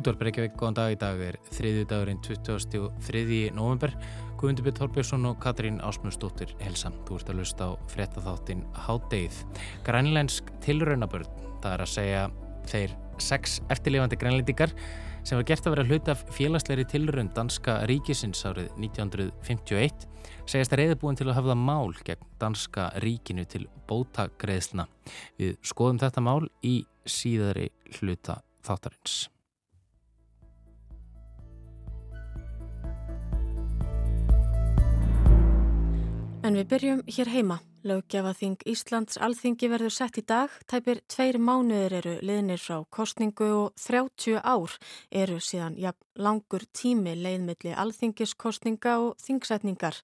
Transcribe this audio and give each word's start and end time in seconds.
Útvarp 0.00 0.22
Reykjavík, 0.24 0.54
góðan 0.56 0.76
dag 0.78 0.94
í 0.94 0.96
dag 0.96 1.18
er 1.20 1.36
þriðju 1.52 1.80
dagurinn 1.90 2.20
23. 2.24 3.50
november. 3.52 3.92
Guðmundur 4.40 4.64
Björn 4.64 4.76
Þorbjörnsson 4.78 5.26
og 5.28 5.34
Katrín 5.42 5.80
Ásmundsdóttir 5.84 6.54
helsa. 6.62 6.88
Þú 7.04 7.18
ert 7.18 7.32
að 7.32 7.40
lusta 7.42 7.66
á 7.68 7.70
frettatháttin 7.92 8.62
Hádeið. 8.86 9.42
Grænlænsk 9.84 10.48
tilraunabörn, 10.64 11.28
það 11.60 11.74
er 11.74 11.84
að 11.84 11.90
segja 11.92 12.22
þeir 12.70 12.94
sex 13.20 13.58
eftirlifandi 13.68 14.16
grænlendingar 14.22 14.72
sem 15.20 15.36
var 15.36 15.44
gert 15.50 15.68
að 15.68 15.74
vera 15.74 15.84
hlut 15.90 16.08
af 16.08 16.22
félagsleiri 16.32 16.86
tilraun 16.88 17.28
danska 17.36 17.74
ríkisins 17.90 18.40
árið 18.48 18.70
1951 18.78 20.06
segist 20.48 20.72
að 20.72 20.80
reyðbúin 20.80 21.20
til 21.20 21.26
að 21.28 21.36
hafa 21.42 21.50
það 21.52 21.60
mál 21.66 21.92
gegn 22.06 22.30
danska 22.40 22.86
ríkinu 23.04 23.44
til 23.44 23.66
bótagreðsluna. 23.90 24.88
Við 25.36 25.60
skoðum 25.60 26.00
þetta 26.00 26.24
mál 26.24 26.48
í 26.64 26.78
síðari 27.04 27.68
hluta 27.98 28.38
þáttarins. 28.64 29.26
En 36.50 36.56
við 36.58 36.64
byrjum 36.66 37.00
hér 37.06 37.28
heima. 37.30 37.56
Löggefaþing 37.86 38.64
Íslands 38.66 39.20
alþingi 39.22 39.68
verður 39.70 39.92
sett 39.94 40.16
í 40.18 40.22
dag. 40.26 40.50
Tæpir 40.66 40.98
tveir 41.06 41.36
mánuður 41.38 41.92
eru 42.00 42.14
liðnir 42.26 42.58
frá 42.58 42.80
kostningu 42.90 43.46
og 43.54 43.76
30 43.78 44.40
ár 44.42 44.74
eru 45.14 45.36
síðan 45.38 45.76
ja, 45.78 45.92
langur 46.18 46.64
tími 46.74 47.12
leiðmiðli 47.14 47.76
alþingiskostninga 47.78 48.96
og 49.04 49.22
þingsetningar. 49.22 50.00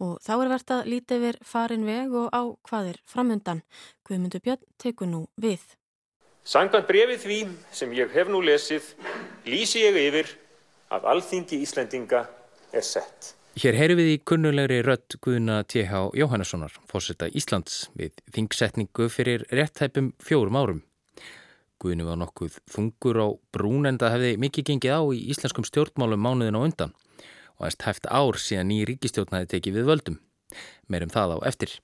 Og 0.00 0.14
þá 0.24 0.32
er 0.38 0.52
verðt 0.54 0.72
að 0.78 0.88
lítið 0.94 1.22
við 1.26 1.42
farin 1.52 1.84
veg 1.84 2.16
og 2.22 2.32
á 2.32 2.42
hvaðir 2.70 3.02
framöndan. 3.12 3.60
Guðmundur 4.08 4.40
Björn 4.48 4.64
tekur 4.80 5.12
nú 5.12 5.22
við. 5.36 5.60
Sangant 6.40 6.88
brefið 6.88 7.20
því 7.26 7.38
sem 7.68 7.92
ég 8.00 8.16
hef 8.16 8.32
nú 8.32 8.40
lesið 8.40 8.88
lýsi 9.44 9.84
ég 9.84 10.00
yfir 10.08 10.32
að 10.88 11.12
alþingi 11.12 11.60
Íslendinga 11.60 12.24
er 12.72 12.88
sett. 12.94 13.34
Hér 13.52 13.76
heyru 13.76 13.98
við 13.98 14.06
í 14.08 14.20
kunnulegri 14.24 14.78
rött 14.80 15.18
Guðuna 15.20 15.58
T.H. 15.68 15.98
Jóhannessonar, 16.16 16.72
fórsetta 16.88 17.26
Íslands, 17.36 17.90
við 17.92 18.22
þingsetningu 18.32 19.10
fyrir 19.12 19.44
réttæpum 19.52 20.14
fjórum 20.24 20.56
árum. 20.56 20.78
Guðinu 21.76 22.06
var 22.08 22.16
nokkuð 22.22 22.56
þungur 22.72 23.20
á 23.20 23.28
brún 23.52 23.90
en 23.90 23.98
það 24.00 24.14
hefði 24.16 24.30
mikið 24.46 24.66
gengið 24.70 24.96
á 24.96 25.00
í 25.04 25.20
íslenskum 25.34 25.68
stjórnmálum 25.68 26.24
mánuðin 26.24 26.56
á 26.56 26.64
undan 26.64 26.96
og 27.58 27.68
erst 27.68 27.84
hæft 27.84 28.08
ár 28.08 28.40
síðan 28.40 28.72
ný 28.72 28.80
ríkistjórn 28.88 29.36
hafi 29.36 29.52
tekið 29.52 29.78
við 29.82 29.88
völdum. 29.92 30.18
Meirum 30.88 31.12
það 31.12 31.36
á 31.36 31.38
eftir. 31.52 31.76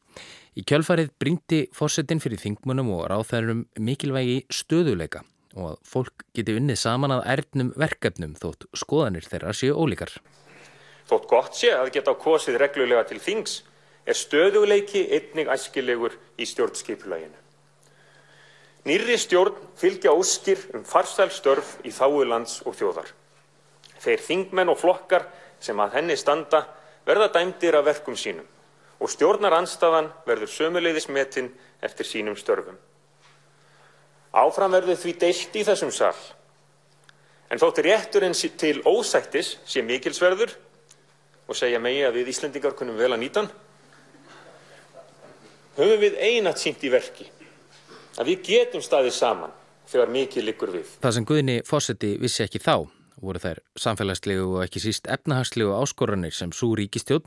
Í 0.56 0.64
kjölfarið 0.64 1.12
bríndi 1.20 1.62
fórsetin 1.76 2.24
fyrir 2.24 2.40
þingmunum 2.40 2.94
og 2.96 3.10
ráþærum 3.12 3.66
mikilvægi 3.76 4.46
stöðuleika 4.48 5.20
og 5.52 5.74
að 5.74 5.78
fólk 5.84 6.24
geti 6.32 6.56
unnið 6.56 6.80
saman 6.80 7.18
að 7.20 7.26
ernum 7.36 7.76
verkefnum 7.76 8.36
þótt 8.40 8.70
skoðanir 8.72 9.28
þeirra 9.28 9.52
séu 9.52 9.76
ólíkar. 9.76 10.16
Þótt 11.08 11.28
gott 11.28 11.56
sé 11.56 11.72
að 11.72 11.92
geta 11.94 12.14
kosið 12.20 12.58
reglulega 12.60 13.06
til 13.08 13.20
þings 13.22 13.62
er 14.08 14.16
stöðuleiki 14.16 15.06
einnig 15.12 15.48
æskilegur 15.52 16.16
í 16.36 16.46
stjórnskipulæginu. 16.48 17.38
Nýri 18.88 19.16
stjórn 19.20 19.56
fylgja 19.76 20.12
óskir 20.16 20.60
um 20.76 20.84
farsæl 20.86 21.30
störf 21.32 21.74
í 21.84 21.92
þáu 21.92 22.22
lands 22.28 22.60
og 22.64 22.76
þjóðar. 22.78 23.08
Þeir 24.00 24.22
þingmenn 24.24 24.72
og 24.72 24.78
flokkar 24.80 25.26
sem 25.60 25.80
að 25.80 25.98
henni 25.98 26.16
standa 26.16 26.62
verða 27.08 27.32
dæmdir 27.34 27.76
af 27.76 27.88
verkum 27.88 28.16
sínum 28.16 28.46
og 28.98 29.10
stjórnar 29.12 29.54
anstafan 29.54 30.08
verður 30.26 30.50
sömuleiðismetinn 30.50 31.50
eftir 31.84 32.06
sínum 32.06 32.36
störfum. 32.36 32.78
Áfram 34.34 34.72
verður 34.74 34.98
því 34.98 35.12
deilt 35.20 35.56
í 35.56 35.64
þessum 35.64 35.92
sall. 35.94 36.18
En 37.48 37.60
þóttir 37.60 37.88
rétturinn 37.88 38.36
til 38.60 38.82
ósættis 38.84 39.56
sé 39.64 39.82
mikilsverður 39.82 40.52
og 41.48 41.56
segja 41.56 41.80
megi 41.80 42.04
að 42.06 42.20
við 42.20 42.30
Íslendingar 42.34 42.76
kunum 42.76 42.98
vel 43.00 43.12
að 43.14 43.22
nýta 43.24 43.42
hann 43.42 43.50
höfum 45.78 46.00
við 46.02 46.18
einat 46.20 46.60
sínt 46.60 46.84
í 46.84 46.92
verki 46.92 47.28
að 48.18 48.32
við 48.32 48.44
getum 48.50 48.82
staðið 48.84 49.14
saman 49.14 49.54
þegar 49.88 50.12
mikið 50.12 50.46
likur 50.48 50.72
við. 50.74 50.88
Það 51.00 51.14
sem 51.16 51.26
Guðni 51.28 51.58
Fossetti 51.66 52.14
vissi 52.20 52.44
ekki 52.44 52.60
þá 52.60 52.88
voru 53.18 53.40
þær 53.42 53.60
samfélagslegu 53.78 54.44
og 54.52 54.64
ekki 54.66 54.82
síst 54.82 55.08
efnahagslegu 55.10 55.72
áskoranir 55.74 56.34
sem 56.34 56.52
svo 56.54 56.74
ríkistjón 56.78 57.24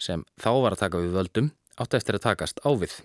sem 0.00 0.24
þá 0.40 0.50
var 0.64 0.76
að 0.76 0.84
taka 0.86 1.02
við 1.02 1.16
völdum 1.18 1.50
átt 1.80 1.96
eftir 1.98 2.18
að 2.18 2.24
takast 2.26 2.60
ávið. 2.66 2.98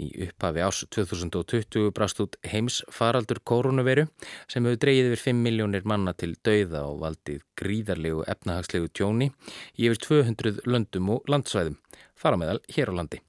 Í 0.00 0.08
upphafi 0.26 0.64
ás 0.64 0.82
2020 0.96 1.92
brast 1.96 2.20
út 2.24 2.36
heims 2.52 2.80
faraldur 2.92 3.40
koronaviru 3.44 4.06
sem 4.50 4.64
hefur 4.64 4.82
dreyið 4.84 5.10
yfir 5.12 5.24
5 5.30 5.42
miljónir 5.46 5.88
manna 5.88 6.14
til 6.16 6.34
dauða 6.46 6.84
og 6.90 7.00
valdið 7.04 7.42
gríðarlegu 7.60 8.26
efnahagslegu 8.34 8.92
tjóni 8.92 9.32
í 9.76 9.88
yfir 9.88 10.04
200 10.10 10.68
löndum 10.68 11.16
og 11.16 11.28
landsvæðum, 11.30 11.80
fara 12.16 12.40
meðal 12.40 12.62
hér 12.68 12.92
á 12.92 12.98
landi. 13.00 13.24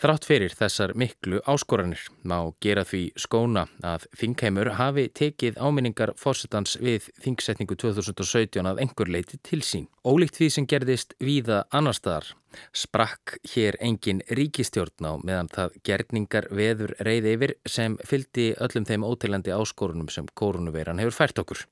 Þrátt 0.00 0.26
fyrir 0.28 0.54
þessar 0.56 0.94
miklu 0.98 1.40
áskoranir 1.48 2.02
má 2.22 2.38
gera 2.62 2.84
því 2.86 3.02
skóna 3.20 3.66
að 3.82 4.08
Þingheimur 4.20 4.72
hafi 4.78 5.06
tekið 5.08 5.60
áminningar 5.60 6.14
fórsetans 6.20 6.76
við 6.80 7.10
Þingsetningu 7.24 7.78
2017 7.80 8.66
að 8.70 8.82
engur 8.84 9.10
leiti 9.12 9.40
til 9.42 9.62
sín. 9.64 9.86
Ólíkt 10.06 10.40
því 10.40 10.50
sem 10.52 10.66
gerðist 10.70 11.16
víða 11.20 11.64
annar 11.70 11.96
staðar 11.96 12.34
sprakk 12.76 13.36
hér 13.54 13.76
engin 13.84 14.22
ríkistjórn 14.32 15.08
á 15.08 15.12
meðan 15.20 15.50
það 15.52 15.78
gerningar 15.86 16.48
veður 16.50 16.94
reyði 17.04 17.34
yfir 17.36 17.54
sem 17.68 17.96
fyldi 18.04 18.52
öllum 18.62 18.86
þeim 18.88 19.06
ótilandi 19.06 19.54
áskorunum 19.54 20.10
sem 20.12 20.28
korunuveiran 20.34 21.02
hefur 21.02 21.18
fært 21.20 21.42
okkur. 21.42 21.66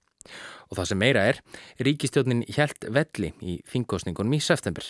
Og 0.70 0.78
það 0.78 0.88
sem 0.90 1.00
meira 1.00 1.24
er, 1.30 1.40
ríkistjónin 1.84 2.44
hjælt 2.48 2.86
velli 2.96 3.34
í 3.44 3.58
þingkostningunum 3.68 4.36
í 4.38 4.40
september. 4.40 4.86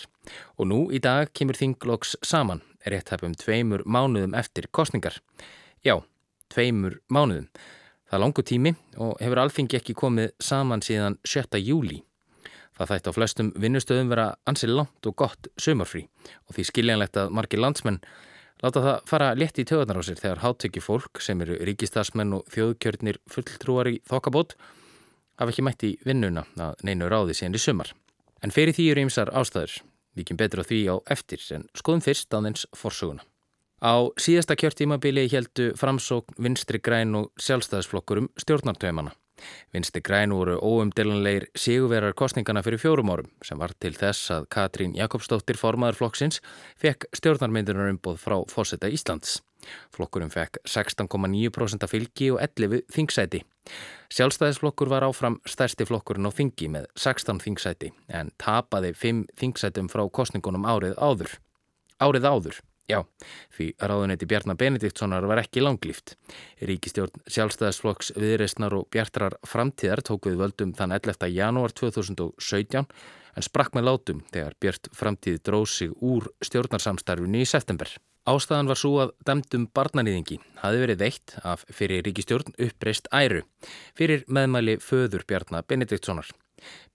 Og 0.58 0.70
nú 0.70 0.80
í 0.94 1.00
dag 1.02 1.32
kemur 1.34 1.58
þingloks 1.58 2.14
saman, 2.22 2.62
rétt 2.90 3.12
hefum 3.14 3.34
tveimur 3.38 3.84
mánuðum 3.86 4.34
eftir 4.38 4.68
kostningar. 4.70 5.20
Já, 5.84 5.98
tveimur 6.52 7.00
mánuðum. 7.12 7.48
Það 8.04 8.18
er 8.18 8.22
langu 8.22 8.44
tími 8.46 8.74
og 9.00 9.16
hefur 9.22 9.40
alþingi 9.42 9.78
ekki 9.80 9.96
komið 9.98 10.34
saman 10.42 10.84
síðan 10.84 11.18
7. 11.24 11.58
júli. 11.62 12.02
Það 12.74 12.90
þætti 12.90 13.10
á 13.10 13.16
flestum 13.16 13.50
vinnustöðum 13.60 14.10
vera 14.10 14.28
ansi 14.50 14.68
langt 14.68 15.06
og 15.06 15.16
gott 15.16 15.48
sömurfrí 15.60 16.08
og 16.48 16.56
því 16.56 16.64
skiljanlegt 16.70 17.18
að 17.20 17.34
margir 17.36 17.62
landsmenn 17.62 18.00
láta 18.62 18.82
það 18.82 19.10
fara 19.10 19.32
létt 19.38 19.60
í 19.62 19.66
töðunar 19.68 20.00
á 20.00 20.02
sér 20.06 20.20
þegar 20.20 20.42
háttökju 20.42 20.82
fólk 20.82 21.22
sem 21.22 21.42
eru 21.44 21.58
ríkistasmenn 21.68 22.34
og 22.38 22.48
þjóðkjörnir 22.54 23.20
fulltrúar 23.30 23.90
í 23.92 24.00
þokkabót 24.10 24.56
hafa 25.38 25.50
ekki 25.52 25.64
mætt 25.66 25.86
í 25.86 25.92
vinnuna 26.06 26.46
að 26.58 26.82
neinu 26.86 27.10
ráði 27.10 27.36
síðan 27.38 27.58
í 27.58 27.62
sumar. 27.62 27.90
En 28.42 28.52
fyrir 28.54 28.74
því 28.76 28.90
eru 28.92 29.06
ymsar 29.06 29.30
ástæður, 29.34 29.78
við 30.14 30.28
kemum 30.30 30.42
betur 30.42 30.62
á 30.62 30.68
því 30.68 30.80
á 30.90 30.96
eftir 31.14 31.42
en 31.54 31.68
skoðum 31.76 32.04
fyrst 32.04 32.34
á 32.34 32.38
þens 32.38 32.66
forsuguna. 32.76 33.22
Á 33.84 34.08
síðasta 34.16 34.56
kjörtímabili 34.56 35.26
heldu 35.28 35.72
framsókn 35.76 36.38
vinstri 36.40 36.80
græn 36.80 37.18
og 37.18 37.32
sjálfstæðisflokkur 37.36 38.22
um 38.22 38.30
stjórnartöymana. 38.40 39.12
Vinstri 39.74 40.00
græn 40.00 40.32
voru 40.32 40.54
óumdelanleir 40.62 41.48
sigurverar 41.58 42.14
kostningana 42.16 42.62
fyrir 42.62 42.80
fjórum 42.80 43.10
árum 43.10 43.30
sem 43.44 43.58
var 43.58 43.74
til 43.82 43.92
þess 43.98 44.30
að 44.30 44.46
Katrín 44.56 44.94
Jakobsdóttir 44.96 45.58
formaður 45.60 45.98
flokksins 46.00 46.40
fekk 46.80 47.08
stjórnarmyndunar 47.18 47.90
umboð 47.92 48.20
frá 48.22 48.38
fósetta 48.48 48.88
Íslands. 48.88 49.40
Flokkurum 49.96 50.30
fekk 50.30 50.62
16,9% 50.68 51.90
fylgi 51.90 52.30
og 52.32 52.40
11 52.46 52.86
þingsæti. 52.94 53.42
Sjálfstæðisflokkur 54.14 54.90
var 54.92 55.06
áfram 55.06 55.40
stærsti 55.48 55.86
flokkurinn 55.88 56.28
á 56.28 56.32
þingi 56.34 56.68
með 56.70 56.86
16 57.00 57.40
þingsæti 57.42 57.90
en 58.12 58.30
tapaði 58.38 58.92
5 59.00 59.24
þingsætum 59.40 59.88
frá 59.90 60.04
kostningunum 60.06 60.68
árið 60.68 60.94
áður. 61.00 61.32
Árið 62.04 62.28
áður, 62.28 62.60
já, 62.90 63.00
því 63.56 63.68
ráðunetti 63.80 64.28
Bjarnar 64.28 64.58
Benediktssonar 64.60 65.26
var 65.30 65.42
ekki 65.42 65.64
langlýft. 65.64 66.14
Ríkistjórn 66.60 67.24
Sjálfstæðisflokks 67.26 68.12
viðreysnar 68.18 68.76
og 68.76 68.88
Bjartrar 68.92 69.38
framtíðar 69.48 70.04
tók 70.06 70.28
við 70.28 70.40
völdum 70.44 70.74
þann 70.76 70.94
11. 71.00 71.30
janúar 71.32 71.74
2017 71.74 72.84
en 73.34 73.42
sprakk 73.48 73.74
með 73.74 73.88
látum 73.88 74.24
þegar 74.30 74.58
Bjart 74.60 74.90
framtíð 74.94 75.40
dróð 75.42 75.70
sig 75.72 75.94
úr 76.04 76.28
stjórnarsamstarfinu 76.44 77.42
í 77.42 77.48
september. 77.48 77.90
Ástæðan 78.24 78.70
var 78.70 78.78
svo 78.80 78.90
að 79.02 79.10
dæmdum 79.28 79.66
barnanýðingi 79.76 80.38
hafi 80.62 80.78
verið 80.80 81.02
veitt 81.02 81.34
af 81.44 81.66
fyrir 81.68 82.00
ríkistjórn 82.06 82.54
uppreist 82.56 83.10
æru 83.12 83.42
fyrir 83.98 84.24
meðmæli 84.32 84.78
föður 84.80 85.26
Bjarnar 85.28 85.66
Benediktssonar. 85.68 86.30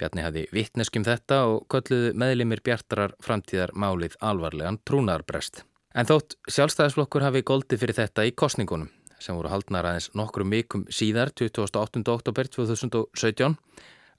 Bjarni 0.02 0.24
hafi 0.26 0.48
vittneskum 0.50 1.06
þetta 1.06 1.44
og 1.52 1.68
kölluðu 1.70 2.16
meðlimir 2.18 2.64
Bjartarar 2.66 3.14
framtíðar 3.22 3.76
málið 3.78 4.18
alvarlegan 4.26 4.82
trúnarbrest. 4.90 5.62
En 5.94 6.10
þótt 6.10 6.40
sjálfstæðisflokkur 6.50 7.28
hafi 7.28 7.46
goldið 7.46 7.84
fyrir 7.84 8.00
þetta 8.02 8.26
í 8.26 8.34
kostningunum 8.34 8.90
sem 9.22 9.38
voru 9.38 9.54
haldnar 9.54 9.86
aðeins 9.86 10.10
nokkrum 10.18 10.50
mikum 10.50 10.88
síðar 10.90 11.30
28. 11.38 12.02
oktober 12.10 12.50
2017 12.50 13.54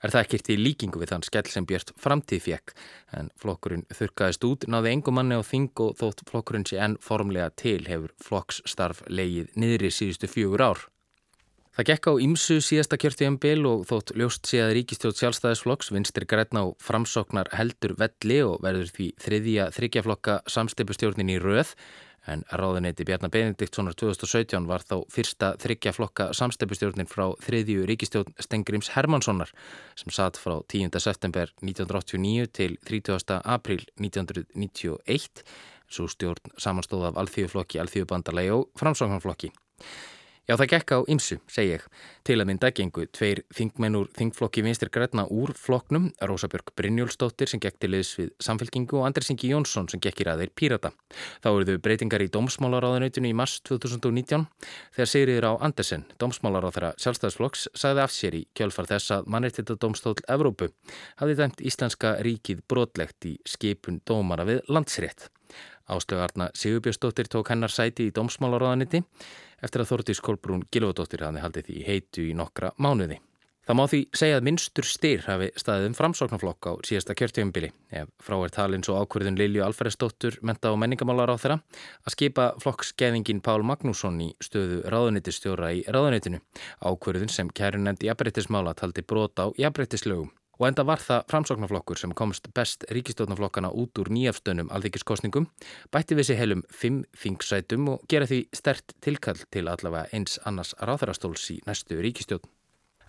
er 0.00 0.12
það 0.12 0.24
ekkert 0.24 0.50
í 0.52 0.58
líkingu 0.60 1.00
við 1.00 1.12
þann 1.12 1.26
skell 1.26 1.46
sem 1.52 1.66
Björn 1.68 1.94
framtíð 2.00 2.44
fjekk 2.46 2.74
en 3.18 3.30
flokkurinn 3.40 3.86
þurkaðist 3.94 4.46
út, 4.48 4.68
náði 4.70 4.94
engum 4.94 5.18
manni 5.18 5.38
á 5.38 5.42
þing 5.44 5.84
og 5.84 5.98
þótt 6.00 6.24
flokkurinn 6.30 6.66
sé 6.68 6.80
enn 6.80 6.96
formlega 7.04 7.50
til 7.60 7.82
hefur 7.88 8.14
flokksstarf 8.22 9.04
leið 9.08 9.52
niðri 9.60 9.92
síðustu 9.94 10.30
fjögur 10.30 10.66
ár. 10.70 10.86
Það 11.70 11.86
gekk 11.86 12.06
á 12.10 12.12
ymsu 12.26 12.56
síðasta 12.66 12.96
kjörtíðanbil 12.98 13.60
og 13.70 13.82
þótt 13.86 14.10
ljóst 14.18 14.48
sé 14.50 14.58
að 14.58 14.72
ríkistjóð 14.80 15.14
sjálfstæðisflokks 15.20 15.92
vinstir 15.94 16.26
græna 16.26 16.64
á 16.66 16.74
framsóknar 16.82 17.52
heldur 17.54 17.94
velli 18.00 18.40
og 18.42 18.58
verður 18.64 18.90
því 18.96 19.06
þriðja 19.22 19.68
þryggjaflokka 19.76 20.40
samsteipustjórnin 20.50 21.30
í 21.30 21.38
röð 21.38 21.76
en 22.28 22.42
ráðuneyti 22.50 23.06
Bjarnar 23.06 23.30
Benediktssonar 23.32 23.94
2017 23.96 24.66
var 24.68 24.82
þá 24.82 24.96
fyrsta 25.14 25.54
þryggjaflokka 25.62 26.30
samsteipustjórnin 26.36 27.08
frá 27.08 27.30
þriðju 27.46 27.86
ríkistjóð 27.88 28.34
Stengrims 28.42 28.90
Hermanssonar 28.96 29.54
sem 29.94 30.12
satt 30.12 30.42
frá 30.42 30.58
10. 30.66 30.98
september 31.00 31.54
1989 31.62 32.50
til 32.50 32.78
30. 32.90 33.40
april 33.46 33.86
1991 34.02 35.44
svo 35.90 36.06
stjórn 36.10 36.54
samanstóð 36.60 37.08
af 37.10 37.18
alþjóðflokki, 37.24 37.80
alþjóðbandalagi 37.82 38.52
og 38.54 38.68
framsóknarflokki. 38.78 39.50
Já, 40.48 40.56
það 40.56 40.70
gekk 40.72 40.92
á 40.96 40.98
ymsu, 41.12 41.36
segi 41.52 41.74
ég. 41.76 41.82
Til 42.26 42.36
að 42.40 42.48
mynda 42.48 42.70
gengu 42.74 43.04
tveir 43.14 43.42
þingmennur 43.54 44.08
þingflokki 44.16 44.64
vinstir 44.66 44.90
græna 44.92 45.26
úr 45.30 45.52
flokknum, 45.54 46.08
Rósabjörg 46.26 46.72
Brynjólfsdóttir 46.78 47.50
sem 47.52 47.62
gekk 47.62 47.78
til 47.78 47.92
liðs 47.92 48.10
við 48.18 48.32
samfélkingu 48.42 48.98
og 48.98 49.06
Andris 49.06 49.30
Ingi 49.30 49.52
Jónsson 49.52 49.86
sem 49.92 50.02
gekk 50.02 50.24
í 50.24 50.28
ræðir 50.28 50.52
Pírata. 50.56 50.92
Þá 51.44 51.48
eruðu 51.52 51.78
breytingar 51.84 52.24
í 52.24 52.30
Dómsmálaráðunöytinu 52.34 53.30
í 53.30 53.36
mars 53.36 53.60
2019 53.68 54.48
þegar 54.96 55.12
Sigriður 55.14 55.50
á 55.50 55.52
Andersen, 55.70 56.06
Dómsmálaráð 56.18 56.76
þeirra 56.76 56.94
sjálfstæðsflokks, 57.04 57.68
sagði 57.78 58.06
af 58.06 58.14
sér 58.16 58.40
í 58.40 58.46
kjölfar 58.56 58.90
þess 58.90 59.16
að 59.18 59.30
mannreittita 59.30 59.78
Dómstól 59.80 60.16
Evrópu 60.26 60.72
hafði 61.22 61.42
dæmt 61.44 61.62
Íslenska 61.62 62.16
ríkið 62.26 62.64
brotlegt 62.66 63.28
í 63.30 63.36
skipun 63.46 64.02
dómara 64.02 64.48
við 64.48 64.64
landsrétt. 64.66 65.30
Áslögarna 65.90 66.50
Sigurbjörnsdóttir 66.54 67.30
tók 67.30 67.50
hennar 67.50 67.72
sæti 67.72 68.10
í 68.10 68.14
Dómsmálaráðaniti 68.14 69.02
eftir 69.60 69.84
að 69.84 69.90
Þórtís 69.94 70.22
Kolbrún 70.24 70.68
Gilvadóttir 70.70 71.26
hafði 71.26 71.42
haldið 71.44 71.68
því 71.70 71.82
heitu 71.88 72.28
í 72.28 72.36
nokkra 72.38 72.74
mánuði. 72.78 73.20
Það 73.70 73.76
má 73.78 73.82
því 73.86 73.98
segja 74.18 74.38
að 74.40 74.46
minnstur 74.48 74.86
styr 74.88 75.20
hafi 75.28 75.46
staðið 75.60 75.84
um 75.90 75.92
framsóknarflokk 75.94 76.66
á 76.66 76.72
síðasta 76.88 77.14
kjörtjöfumbili 77.14 77.68
ef 78.00 78.08
frá 78.24 78.34
er 78.40 78.54
talin 78.56 78.82
svo 78.82 78.96
ákverðin 78.98 79.38
Lilju 79.38 79.62
Alferðsdóttur 79.62 80.40
menta 80.42 80.72
og 80.72 80.80
menningamálar 80.82 81.30
á 81.30 81.36
þeirra 81.38 81.58
að 82.02 82.16
skipa 82.16 82.48
flokksgeðingin 82.64 83.44
Pál 83.46 83.60
Magnússon 83.62 84.18
í 84.24 84.32
stöðu 84.42 84.80
ráðunitistjóra 84.90 85.70
í 85.76 85.84
ráðunitinu 85.86 86.42
ákverðin 86.82 87.30
sem 87.30 87.52
kærin 87.54 87.86
nefndi 87.86 88.10
jafnbreytismála 88.10 88.74
taldi 88.74 89.06
brota 89.06 89.46
á 89.46 89.54
jafnbreytislögum 89.54 90.32
og 90.60 90.68
enda 90.68 90.84
var 90.84 91.00
það 91.00 91.24
framsóknarflokkur 91.32 91.98
sem 91.98 92.12
komst 92.16 92.50
best 92.54 92.84
ríkistofnarflokkana 92.92 93.72
út 93.72 93.98
úr 94.02 94.12
nýjafstönnum 94.12 94.68
alþykkiskostningum, 94.76 95.48
bætti 95.90 96.18
við 96.18 96.30
sér 96.30 96.40
heilum 96.42 96.64
fimm 96.68 97.02
þingsætum 97.16 97.88
og 97.96 98.06
gera 98.12 98.28
því 98.28 98.44
stert 98.52 98.94
tilkall 99.00 99.40
til 99.50 99.66
allavega 99.72 100.12
eins 100.12 100.36
annars 100.44 100.76
ráþarastóls 100.78 101.48
í 101.56 101.62
næstu 101.66 101.98
ríkistjórn. 102.04 102.59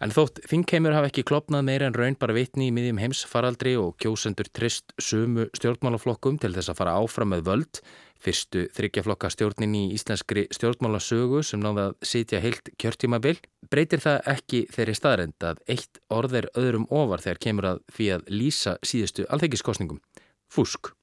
En 0.02 0.10
þótt 0.10 0.40
þingheimur 0.50 0.96
hafa 0.96 1.12
ekki 1.12 1.22
klopnað 1.30 1.68
meira 1.68 1.86
en 1.86 1.94
raun 1.94 2.16
bara 2.18 2.34
vitni 2.34 2.72
í 2.72 2.74
miðjum 2.74 2.98
heimsfaraldri 3.04 3.76
og 3.78 3.92
kjósendur 4.02 4.48
trist 4.50 4.96
sumu 4.98 5.46
stjórnmálaflokkum 5.54 6.40
til 6.42 6.50
þess 6.56 6.72
að 6.74 6.80
fara 6.80 6.96
áfram 6.98 7.30
með 7.30 7.44
völd, 7.46 7.82
fyrstu 8.18 8.64
þryggjaflokka 8.74 9.30
stjórnin 9.30 9.76
í 9.78 9.84
íslenskri 9.94 10.48
stjórnmálasögu 10.58 11.44
sem 11.46 11.62
náði 11.62 11.84
að 11.84 11.94
sitja 12.14 12.42
heilt 12.42 12.72
kjörtímabil, 12.82 13.36
breytir 13.70 14.02
það 14.02 14.32
ekki 14.34 14.64
þeirri 14.74 14.96
staðrend 14.98 15.48
að 15.52 15.62
eitt 15.70 16.02
orð 16.10 16.40
er 16.42 16.50
öðrum 16.58 16.90
ofar 16.90 17.22
þegar 17.22 17.44
kemur 17.46 17.70
að 17.76 17.86
því 17.94 18.10
að 18.18 18.26
lýsa 18.34 18.76
síðustu 18.82 19.30
alþeikiskostningum. 19.30 20.02
Fúsk. 20.50 20.96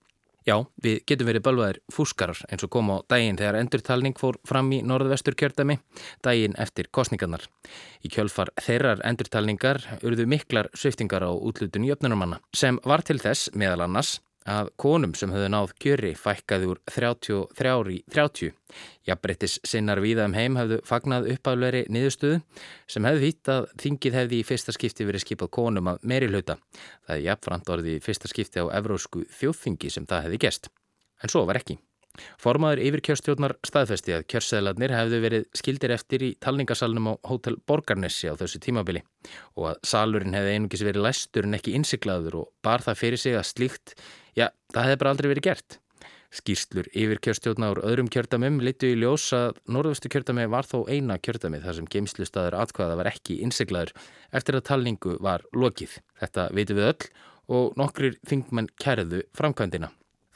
Já, 0.49 0.62
við 0.81 1.03
getum 1.05 1.29
verið 1.29 1.43
bölvaðir 1.45 1.79
fúskarar 1.93 2.39
eins 2.49 2.62
og 2.65 2.71
kom 2.73 2.89
á 2.89 3.05
daginn 3.12 3.37
þegar 3.37 3.59
endurtalning 3.59 4.15
fór 4.17 4.39
fram 4.49 4.71
í 4.73 4.79
norðvestur 4.81 5.37
kjördami, 5.37 5.77
daginn 6.25 6.56
eftir 6.56 6.89
kostningarnar. 6.89 7.45
Í 8.00 8.09
kjölfar 8.15 8.55
þeirrar 8.56 9.03
endurtalningar 9.05 9.83
urðu 10.00 10.25
miklar 10.31 10.71
sviftingar 10.73 11.27
á 11.29 11.31
útlutun 11.37 11.85
í 11.85 11.93
öfnunumanna 11.93 12.41
sem 12.56 12.81
var 12.89 13.05
til 13.05 13.19
þess 13.21 13.53
meðal 13.53 13.85
annars 13.91 14.23
að 14.49 14.71
konum 14.81 15.12
sem 15.19 15.33
höfðu 15.33 15.49
náð 15.53 15.73
kjöri 15.83 16.12
fækkaði 16.19 16.71
úr 16.73 16.81
33 16.89 17.75
í 17.95 17.99
30. 18.15 18.55
Jafnbrettis 19.09 19.59
sinnar 19.67 20.00
viða 20.05 20.29
um 20.29 20.37
heim 20.37 20.56
hafðu 20.59 20.81
fagnað 20.89 21.29
uppafleri 21.35 21.85
niðurstöðu 21.93 22.41
sem 22.91 23.09
hefði 23.09 23.31
hitt 23.31 23.53
að 23.53 23.69
þingið 23.85 24.19
hefði 24.21 24.41
í 24.41 24.47
fyrsta 24.49 24.75
skipti 24.77 25.09
verið 25.09 25.25
skipað 25.27 25.53
konum 25.59 25.93
að 25.93 26.00
meiri 26.03 26.31
hluta. 26.33 26.59
Það 27.06 27.17
er 27.17 27.27
jafnframt 27.27 27.75
orðið 27.77 27.99
í 27.99 28.05
fyrsta 28.05 28.33
skipti 28.33 28.65
á 28.65 28.67
evrósku 28.81 29.27
þjóðþingi 29.39 29.93
sem 29.93 30.09
það 30.09 30.29
hefði 30.29 30.43
gest. 30.47 30.73
En 31.23 31.33
svo 31.33 31.44
var 31.49 31.61
ekki. 31.61 31.79
Formaður 32.43 32.81
yfir 32.82 33.02
kjörstjórnar 33.08 33.55
staðfesti 33.66 34.14
að 34.16 34.25
kjörseðlarnir 34.32 34.94
hefðu 34.96 35.20
verið 35.22 35.44
skildir 35.60 35.94
eftir 35.94 36.25
í 36.26 36.31
talningasalunum 36.43 37.12
á 37.12 37.14
Hotel 37.31 37.55
Borgarnessi 37.69 38.31
á 38.32 38.34
þessu 38.38 38.58
tímabili 38.64 39.05
og 39.55 39.69
að 39.72 39.82
salurinn 39.87 40.34
hefði 40.34 40.56
einungis 40.56 40.87
verið 40.87 41.06
læstur 41.06 41.46
en 41.46 41.58
ekki 41.58 41.76
innsiklaður 41.78 42.40
og 42.40 42.49
bar 42.64 42.82
það 42.82 43.02
fyrir 43.05 43.22
sig 43.22 43.38
að 43.38 43.46
slíkt 43.52 43.94
Já, 44.38 44.50
það 44.75 44.84
hefði 44.87 44.99
bara 45.00 45.12
aldrei 45.14 45.31
verið 45.32 45.46
gert. 45.49 45.78
Skýrslur 46.28 46.88
yfir 46.93 47.19
kjörstjórna 47.25 47.70
úr 47.72 47.81
öðrum 47.88 48.10
kjördamum 48.12 48.58
litu 48.60 48.90
í 48.93 48.99
ljós 49.00 49.31
að 49.32 49.56
norðustu 49.72 50.10
kjördami 50.12 50.44
var 50.52 50.69
þó 50.69 50.82
eina 50.84 51.16
kjördami 51.16 51.62
þar 51.62 51.78
sem 51.78 51.88
geimslustaður 51.94 52.58
atkvæða 52.60 52.99
var 53.00 53.08
ekki 53.10 53.38
innsiglaður 53.46 53.94
eftir 54.37 54.58
að 54.58 54.66
talningu 54.69 55.16
var 55.25 55.46
lokið. 55.56 55.96
Þetta 56.20 56.50
veitum 56.52 56.78
við 56.78 56.90
öll 56.90 57.08
og 57.58 57.81
nokkrir 57.81 58.20
þingmenn 58.28 58.69
kærðu 58.76 59.25
framkvæmdina. 59.40 59.88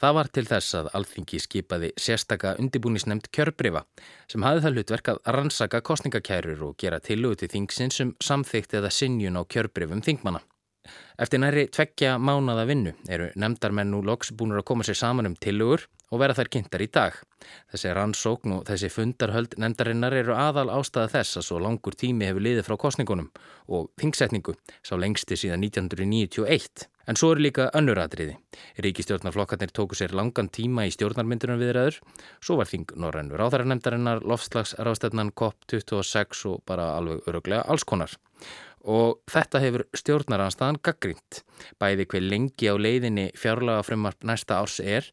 Það 0.03 0.15
var 0.17 0.27
til 0.35 0.41
þess 0.43 0.75
að 0.75 0.87
alþingi 0.97 1.37
skipaði 1.39 1.89
sérstaka 1.95 2.57
undibúnisnemt 2.59 3.29
kjörbrifa 3.31 3.85
sem 4.27 4.43
hafði 4.43 4.63
það 4.65 4.73
hlutverk 4.75 5.11
að 5.13 5.19
rannsaka 5.31 5.79
kostningakærur 5.87 6.65
og 6.67 6.73
gera 6.83 6.99
tilögu 6.99 7.37
til 7.39 7.49
þingsins 7.53 8.01
um 8.03 8.11
samþygt 8.19 8.75
eða 8.81 8.91
sinjun 8.91 9.39
á 9.39 9.47
kjörbrifum 9.47 10.01
þingmanna. 10.03 10.41
Eftir 11.15 11.39
næri 11.39 11.69
tveggja 11.71 12.17
mánada 12.19 12.65
vinnu 12.67 12.91
eru 13.07 13.29
nefndarmenn 13.39 13.95
nú 13.95 14.01
loks 14.03 14.33
búinur 14.35 14.59
að 14.59 14.67
koma 14.73 14.83
sér 14.83 14.99
saman 14.99 15.31
um 15.31 15.39
tilugur 15.39 15.87
og 16.13 16.21
vera 16.21 16.35
þær 16.37 16.49
kynntar 16.53 16.83
í 16.85 16.89
dag. 16.93 17.15
Þessi 17.73 17.91
rannsókn 17.97 18.55
og 18.59 18.63
þessi 18.67 18.89
fundarhöld 18.93 19.57
nefndarinnar 19.57 20.13
eru 20.21 20.35
aðal 20.37 20.69
ástæða 20.77 21.09
þess 21.15 21.39
að 21.41 21.47
svo 21.47 21.61
langur 21.63 21.97
tími 21.97 22.29
hefur 22.29 22.45
liðið 22.45 22.67
frá 22.67 22.77
kostningunum 22.85 23.31
og 23.73 23.89
þingsetningu 23.99 24.53
sá 24.85 24.93
lengsti 24.99 25.37
síðan 25.39 25.65
1991. 25.65 26.85
En 27.09 27.17
svo 27.19 27.33
eru 27.33 27.43
líka 27.43 27.65
önnuradriði. 27.75 28.37
Ríkistjórnarflokkarnir 28.85 29.73
tóku 29.75 29.97
sér 29.99 30.13
langan 30.15 30.47
tíma 30.53 30.85
í 30.87 30.93
stjórnarmyndunum 30.95 31.59
viðræður, 31.59 31.97
svo 32.39 32.55
var 32.61 32.69
þing 32.69 32.93
Norrænur 32.95 33.43
áþæranemdarinnar, 33.43 34.23
lofslagsrástefnan 34.23 35.33
COP26 35.35 36.45
og 36.53 36.61
bara 36.69 36.93
alveg 36.95 37.27
öruglega 37.27 37.65
allskonar 37.67 38.15
og 38.83 39.21
þetta 39.31 39.61
hefur 39.63 39.85
stjórnaranstaðan 39.95 40.81
gaggrínt. 40.83 41.43
Bæði 41.79 42.07
hver 42.11 42.25
lengi 42.27 42.67
á 42.67 42.75
leiðinni 42.75 43.29
fjárlaga 43.39 43.85
frumvarp 43.87 44.27
næsta 44.27 44.59
árs 44.59 44.79
er 44.83 45.07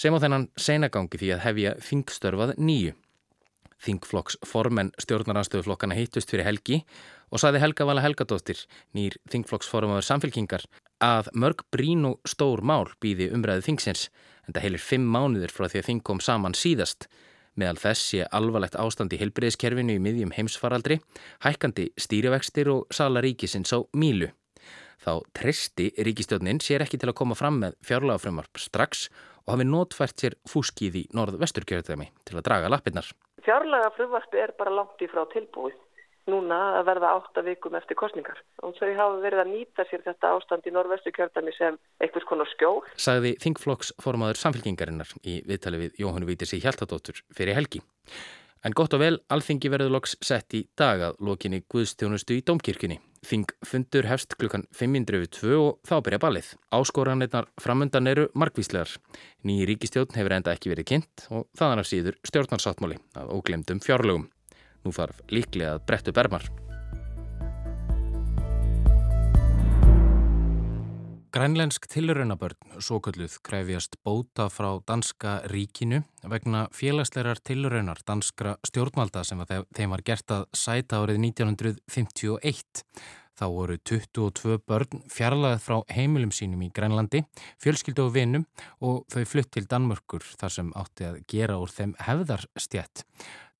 sem 0.00 0.14
á 0.14 0.18
þennan 0.22 0.48
seinagangi 0.60 1.20
því 1.20 1.32
að 1.34 1.44
hefja 1.46 1.74
þingstörfað 1.88 2.54
nýju. 2.58 2.94
Þingflokks 3.86 4.38
formen 4.46 4.90
stjórnaranstöðuflokkana 5.02 5.98
hittust 5.98 6.30
fyrir 6.32 6.48
helgi 6.48 6.80
og 7.30 7.42
saði 7.42 7.60
Helga 7.60 7.84
Vala 7.84 8.04
Helgadóttir, 8.04 8.62
nýr 8.96 9.18
þingflokksformaður 9.32 10.06
samfélkingar, 10.06 10.64
að 11.04 11.28
mörg 11.36 11.66
brín 11.74 12.06
og 12.08 12.20
stór 12.24 12.62
mál 12.64 12.88
býði 13.02 13.28
umræðu 13.36 13.66
þingsins 13.68 14.08
en 14.46 14.56
það 14.56 14.64
heilir 14.64 14.84
fimm 14.84 15.08
mánuður 15.12 15.52
frá 15.52 15.68
því 15.68 15.82
að 15.82 15.88
þing 15.90 16.04
kom 16.06 16.22
saman 16.24 16.56
síðast 16.56 17.10
Meðal 17.56 17.78
þess 17.80 18.08
sé 18.10 18.24
alvarlegt 18.36 18.76
ástand 18.76 19.14
í 19.16 19.18
heilbreyðskerfinu 19.20 19.96
í 19.96 20.00
miðjum 20.02 20.34
heimsfaraldri, 20.36 20.98
hækkandi 21.44 21.88
stýrivextir 21.96 22.68
og 22.68 22.92
sala 22.92 23.22
ríkisins 23.24 23.72
á 23.72 23.80
mílu. 23.96 24.28
Þá 25.04 25.12
treysti 25.36 25.90
ríkistjónin 25.96 26.60
sér 26.64 26.84
ekki 26.86 27.00
til 27.00 27.10
að 27.10 27.18
koma 27.20 27.36
fram 27.38 27.60
með 27.62 27.76
fjárlagafrömmarp 27.86 28.60
strax 28.60 29.08
og 29.46 29.54
hafi 29.54 29.66
nótfært 29.68 30.22
sér 30.22 30.38
fúskið 30.48 31.00
í 31.02 31.06
norð-vesturkjörðami 31.16 32.10
til 32.26 32.38
að 32.38 32.46
draga 32.48 32.70
lappinnar. 32.72 33.10
Fjárlagafrömmarpi 33.46 34.40
er 34.42 34.54
bara 34.58 34.74
langt 34.74 35.04
í 35.04 35.10
frá 35.10 35.22
tilbúið 35.34 35.76
núna 36.30 36.56
að 36.80 36.88
verða 36.88 37.12
átta 37.16 37.42
vikum 37.46 37.76
eftir 37.78 37.98
kostningar 37.98 38.40
og 38.66 38.74
þau 38.78 38.88
hafa 38.98 39.20
verið 39.22 39.42
að 39.42 39.52
nýta 39.52 39.84
sér 39.86 40.02
þetta 40.06 40.32
ástand 40.34 40.66
í 40.66 40.72
norvestu 40.74 41.12
kjördami 41.14 41.54
sem 41.54 41.78
einhvers 42.02 42.26
konar 42.26 42.50
skjól. 42.50 42.82
Sagði 42.98 43.36
Þingflokks 43.42 43.92
formaður 44.02 44.40
samfélkingarinnar 44.42 45.12
í 45.22 45.38
viðtali 45.46 45.84
við 45.84 46.02
Jóhannu 46.02 46.26
Vítis 46.26 46.56
í 46.56 46.60
Hjaltadóttur 46.64 47.22
fyrir 47.36 47.58
helgi. 47.58 47.82
En 48.66 48.74
gott 48.74 48.94
og 48.96 49.02
vel, 49.04 49.20
alþingi 49.30 49.70
verður 49.70 49.92
loks 49.94 50.16
sett 50.24 50.56
í 50.58 50.64
dag 50.74 51.04
að 51.12 51.20
lokinni 51.22 51.62
Guðstjónustu 51.70 52.34
í 52.34 52.42
Dómkirkjunni. 52.42 52.98
Þing 53.26 53.48
fundur 53.66 54.06
hefst 54.06 54.36
klukkan 54.38 54.66
5.02 54.76 55.56
og 55.58 55.80
þá 55.88 55.96
byrja 56.06 56.20
ballið. 56.22 56.50
Áskoranirnar 56.76 57.48
framundan 57.62 58.06
eru 58.10 58.28
markvíslegar. 58.38 58.92
Nýji 59.46 59.66
ríkistjórn 59.72 60.14
hefur 60.14 60.36
enda 60.36 60.54
ekki 60.54 60.70
verið 60.70 60.90
kynnt 60.92 61.26
og 61.32 61.48
þaðan 61.58 61.82
af 61.82 61.90
síður 61.90 62.20
stjórnarsáttmáli 62.30 63.00
að 63.18 63.34
óglemdum 63.34 63.82
fjárlögum. 63.82 64.28
Nú 64.86 64.94
þarf 64.94 65.26
líklega 65.32 65.74
að 65.74 65.84
brettu 65.90 66.14
bermar. 66.14 66.46
Grænlensk 71.36 71.84
tilraunabörn, 71.92 72.78
svo 72.80 72.96
kalluð, 73.04 73.34
krefjast 73.44 73.98
bóta 74.06 74.46
frá 74.48 74.70
danska 74.88 75.34
ríkinu 75.52 75.98
vegna 76.32 76.62
félagslegar 76.72 77.42
tilraunar 77.44 78.00
danskra 78.08 78.54
stjórnvalda 78.64 79.20
sem 79.20 79.42
þeim 79.44 79.92
var 79.92 80.02
gert 80.06 80.32
að 80.32 80.46
sæta 80.56 81.02
árið 81.02 81.20
1951. 81.26 82.80
Þá 83.36 83.46
voru 83.52 83.76
22 83.84 84.58
börn 84.64 85.02
fjarlagað 85.12 85.64
frá 85.64 85.76
heimilum 85.92 86.32
sínum 86.32 86.62
í 86.64 86.70
Grænlandi, 86.72 87.22
fjölskyldu 87.60 88.06
og 88.06 88.14
vinum 88.14 88.46
og 88.80 89.04
þau 89.12 89.24
flutt 89.28 89.50
til 89.52 89.66
Danmörkur 89.68 90.24
þar 90.40 90.54
sem 90.54 90.70
átti 90.76 91.08
að 91.10 91.18
gera 91.28 91.58
úr 91.60 91.72
þeim 91.72 91.92
hefðarstjætt 92.06 93.04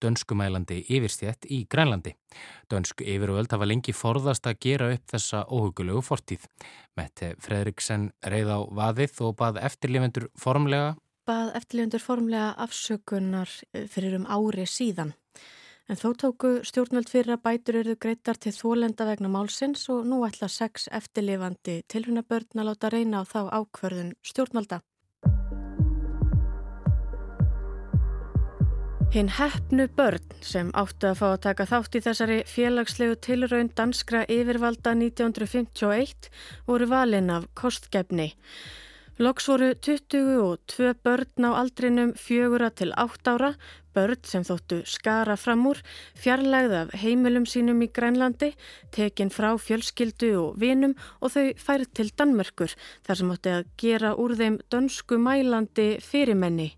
dönskumælandi 0.02 0.82
yfirstjætt 0.92 1.48
í 1.52 1.62
Grænlandi. 1.72 2.12
Dönsku 2.70 3.04
yfirvöld 3.04 3.52
hafa 3.52 3.68
lengi 3.68 3.94
forðast 3.96 4.48
að 4.48 4.60
gera 4.66 4.90
upp 4.92 5.08
þessa 5.12 5.44
óhugulegu 5.48 6.02
fortíð. 6.04 6.44
Mette 6.96 7.34
Fredriksen 7.40 8.10
reyð 8.24 8.52
á 8.52 8.60
vaðið 8.80 9.22
og 9.24 9.36
bað 9.40 9.60
eftirlifendur 9.64 10.28
formlega 10.36 10.94
bað 11.26 11.56
eftirlifendur 11.58 12.02
formlega 12.02 12.50
afsökunar 12.62 13.50
eh, 13.74 13.86
fyrir 13.90 14.14
um 14.20 14.26
ári 14.30 14.66
síðan. 14.70 15.14
En 15.86 15.94
þó 15.94 16.08
tóku 16.18 16.48
stjórnvöld 16.66 17.06
fyrir 17.06 17.36
að 17.36 17.44
bætur 17.44 17.76
eru 17.78 17.92
greitar 18.02 18.38
til 18.42 18.50
þólenda 18.50 19.04
vegna 19.06 19.28
málsins 19.30 19.84
og 19.94 20.08
nú 20.10 20.24
ætla 20.26 20.48
sex 20.50 20.88
eftirlifandi 20.90 21.76
tilhunabörn 21.86 22.58
að 22.58 22.66
láta 22.66 22.90
reyna 22.90 23.20
á 23.22 23.24
þá 23.30 23.40
ákverðun 23.54 24.08
stjórnvalda. 24.26 24.80
Hinn 29.14 29.30
hefnu 29.30 29.86
börn 29.94 30.34
sem 30.42 30.72
áttu 30.74 31.12
að 31.12 31.20
fá 31.20 31.26
að 31.28 31.44
taka 31.46 31.68
þátt 31.70 31.94
í 31.94 32.02
þessari 32.08 32.40
félagslegu 32.50 33.14
tilraun 33.22 33.70
danskra 33.78 34.24
yfirvalda 34.26 34.96
1951 34.98 36.26
voru 36.66 36.90
valin 36.90 37.30
af 37.30 37.46
kostgefni. 37.54 38.32
Loks 39.18 39.46
voru 39.48 39.70
22 39.80 40.92
börn 41.00 41.44
á 41.48 41.50
aldrinum 41.56 42.10
fjögura 42.20 42.68
til 42.68 42.90
8 43.00 43.30
ára, 43.32 43.54
börn 43.96 44.20
sem 44.28 44.42
þóttu 44.44 44.82
skara 44.84 45.38
fram 45.40 45.62
úr, 45.70 45.80
fjarlægð 46.20 46.74
af 46.76 46.92
heimilum 47.00 47.46
sínum 47.48 47.80
í 47.80 47.88
Grænlandi, 47.88 48.50
tekin 48.92 49.32
frá 49.32 49.54
fjölskyldu 49.56 50.34
og 50.42 50.60
vinum 50.60 50.92
og 51.24 51.32
þau 51.32 51.46
færð 51.56 51.94
til 51.96 52.12
Danmörkur 52.12 52.76
þar 53.08 53.20
sem 53.22 53.32
átti 53.32 53.54
að 53.54 53.72
gera 53.80 54.12
úr 54.20 54.36
þeim 54.36 54.60
dönsku 54.68 55.16
mælandi 55.16 55.88
fyrirmenni 56.04 56.68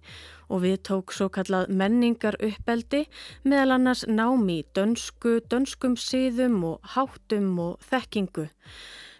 og 0.46 0.62
við 0.62 0.78
tók 0.86 1.10
svo 1.10 1.26
kallað 1.34 1.74
menningar 1.74 2.38
uppeldi 2.38 3.02
meðal 3.42 3.80
annars 3.80 4.06
námi 4.06 4.62
dönsku, 4.78 5.40
dönskum 5.50 5.98
síðum 5.98 6.62
og 6.70 6.94
háttum 6.94 7.50
og 7.66 7.82
þekkingu. 7.90 8.46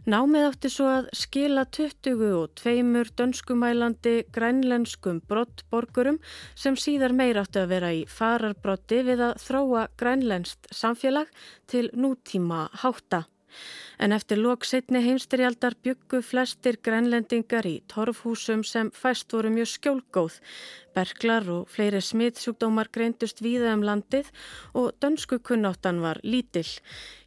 Námið 0.08 0.44
átti 0.48 0.68
svo 0.72 0.86
að 0.88 1.08
skila 1.12 1.66
20 1.76 2.30
og 2.32 2.54
tveimur 2.56 3.10
dönskumælandi 3.20 4.14
grænlenskum 4.32 5.18
brottborgurum 5.28 6.16
sem 6.56 6.78
síðar 6.80 7.12
meir 7.12 7.36
átti 7.42 7.60
að 7.60 7.74
vera 7.74 7.90
í 7.92 8.06
fararbrotti 8.08 9.02
við 9.04 9.26
að 9.26 9.42
þróa 9.44 9.82
grænlenst 10.00 10.70
samfélag 10.72 11.28
til 11.68 11.90
nútíma 11.92 12.70
hátta. 12.80 13.26
En 13.98 14.12
eftir 14.14 14.38
lok 14.38 14.62
setni 14.64 15.00
heimsterialdar 15.02 15.74
byggu 15.82 16.20
flestir 16.22 16.76
grænlendingar 16.86 17.66
í 17.66 17.80
torfhúsum 17.90 18.60
sem 18.62 18.92
fæst 18.94 19.32
voru 19.34 19.50
mjög 19.50 19.72
skjólgóð. 19.72 20.36
Berglar 20.94 21.46
og 21.50 21.68
fleiri 21.70 22.00
smittsjúkdómar 22.02 22.88
greindust 22.94 23.42
víða 23.42 23.72
um 23.74 23.82
landið 23.86 24.30
og 24.78 24.94
dönsku 25.02 25.38
kunnáttan 25.42 26.00
var 26.02 26.20
lítill. 26.22 26.70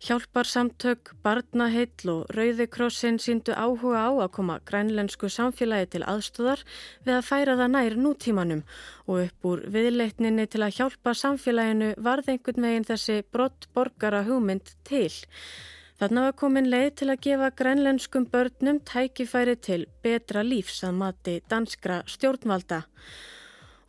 Hjálparsamtök, 0.03 1.11
barnaheill 1.23 2.11
og 2.13 2.31
Rauðikrossin 2.35 3.19
síndu 3.19 3.51
áhuga 3.51 4.07
á 4.07 4.11
að 4.23 4.31
koma 4.37 4.59
grænlensku 4.67 5.27
samfélagi 5.27 5.91
til 5.95 6.03
aðstóðar 6.07 6.63
við 7.05 7.17
að 7.17 7.27
færa 7.31 7.57
það 7.59 7.73
nær 7.75 7.97
nútímanum 7.99 8.63
og 9.07 9.25
upp 9.25 9.51
úr 9.51 9.65
viðleitninni 9.75 10.47
til 10.47 10.63
að 10.63 10.77
hjálpa 10.79 11.15
samfélaginu 11.23 11.93
varð 11.99 12.31
einhvern 12.31 12.67
veginn 12.67 12.89
þessi 12.91 13.21
brott 13.27 13.67
borgara 13.75 14.23
hugmynd 14.27 14.75
til. 14.87 15.11
Þarna 16.01 16.21
var 16.25 16.31
komin 16.33 16.65
leið 16.65 16.87
til 16.97 17.05
að 17.13 17.19
gefa 17.21 17.47
grænlenskum 17.59 18.23
börnum 18.31 18.79
tækifæri 18.89 19.53
til 19.61 19.83
betra 20.01 20.41
lífs 20.41 20.79
að 20.87 20.95
mati 20.97 21.35
danskra 21.51 21.99
stjórnvalda. 22.09 22.79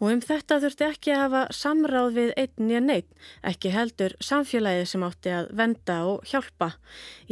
Og 0.03 0.11
um 0.11 0.21
þetta 0.21 0.59
þurfti 0.61 0.85
ekki 0.91 1.15
að 1.15 1.23
hafa 1.23 1.41
samráð 1.57 2.11
við 2.19 2.35
einn 2.43 2.75
að 2.77 2.85
neitt, 2.91 3.09
ekki 3.49 3.73
heldur 3.73 4.17
samfélagið 4.29 4.85
sem 4.93 5.09
átti 5.09 5.33
að 5.39 5.51
venda 5.63 5.99
og 6.11 6.29
hjálpa. 6.29 6.73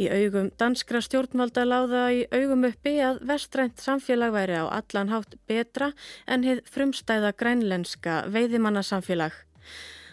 Í 0.01 0.09
augum 0.09 0.49
danskra 0.57 1.03
stjórnvalda 1.05 1.67
láða 1.69 2.03
í 2.17 2.25
augum 2.33 2.65
uppi 2.71 2.97
að 3.05 3.21
vestrænt 3.29 3.85
samfélag 3.85 4.33
væri 4.33 4.57
á 4.57 4.65
allan 4.65 5.13
hátt 5.13 5.37
betra 5.45 5.93
en 6.25 6.49
hefð 6.49 6.73
frumstæða 6.73 7.35
grænlenska 7.37 8.23
veiðimannasamfélag. 8.33 9.43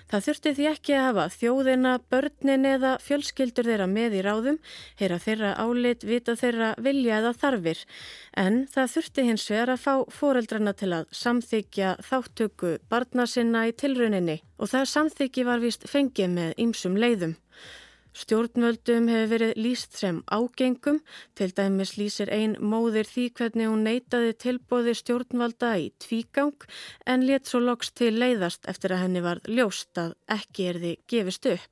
Það 0.08 0.24
þurfti 0.24 0.52
því 0.56 0.66
ekki 0.70 0.94
að 0.96 1.04
hafa 1.04 1.24
þjóðina, 1.34 1.90
börnin 2.08 2.68
eða 2.68 2.92
fjölskyldur 3.04 3.68
þeirra 3.68 3.88
með 3.92 4.16
í 4.16 4.22
ráðum, 4.24 4.58
heyra 5.00 5.18
þeirra 5.20 5.50
álit, 5.60 6.06
vita 6.08 6.36
þeirra 6.38 6.70
vilja 6.80 7.18
eða 7.20 7.34
þarfir. 7.42 7.82
En 8.32 8.62
það 8.72 8.94
þurfti 8.94 9.26
hins 9.28 9.44
vegar 9.52 9.74
að 9.74 9.82
fá 9.84 9.94
foreldrana 10.20 10.72
til 10.78 10.94
að 10.96 11.10
samþykja 11.12 11.96
þáttöku 12.08 12.78
barna 12.88 13.28
sinna 13.28 13.66
í 13.68 13.76
tilrauninni 13.76 14.40
og 14.56 14.72
það 14.72 14.88
samþykji 14.94 15.44
var 15.48 15.60
vist 15.60 15.84
fengið 15.90 16.32
með 16.38 16.56
ýmsum 16.64 16.96
leiðum. 16.96 17.36
Stjórnvöldum 18.16 19.08
hefur 19.12 19.30
verið 19.32 19.58
líst 19.60 19.96
sem 20.00 20.22
ágengum, 20.32 21.00
til 21.36 21.52
dæmis 21.54 21.96
lýsir 22.00 22.32
ein 22.32 22.56
móðir 22.60 23.06
því 23.06 23.26
hvernig 23.38 23.68
hún 23.70 23.84
neytaði 23.86 24.34
tilbóði 24.44 24.94
stjórnvalda 24.96 25.74
í 25.78 25.90
tvígang 26.00 26.68
en 27.06 27.26
let 27.28 27.46
svo 27.46 27.60
loks 27.60 27.92
til 27.92 28.14
leiðast 28.16 28.68
eftir 28.70 28.96
að 28.96 29.04
henni 29.04 29.24
var 29.24 29.42
ljóst 29.46 30.00
að 30.00 30.16
ekki 30.38 30.70
er 30.72 30.80
því 30.84 30.94
gefist 31.06 31.50
upp. 31.52 31.68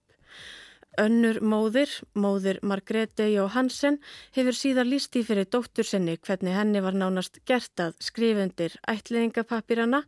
Önnur 0.97 1.43
móðir, 1.45 1.90
móðir 2.16 2.57
Margrete 2.64 3.26
Jóhansen, 3.28 3.99
hefur 4.33 4.57
síðan 4.57 4.88
líst 4.88 5.16
í 5.21 5.23
fyrir 5.28 5.45
dóttur 5.52 5.85
sinni 5.85 6.14
hvernig 6.16 6.57
henni 6.57 6.81
var 6.81 6.97
nánast 6.97 7.43
gert 7.45 7.83
að 7.85 7.99
skrifundir 8.00 8.78
ætliðingapapirana 8.88 10.07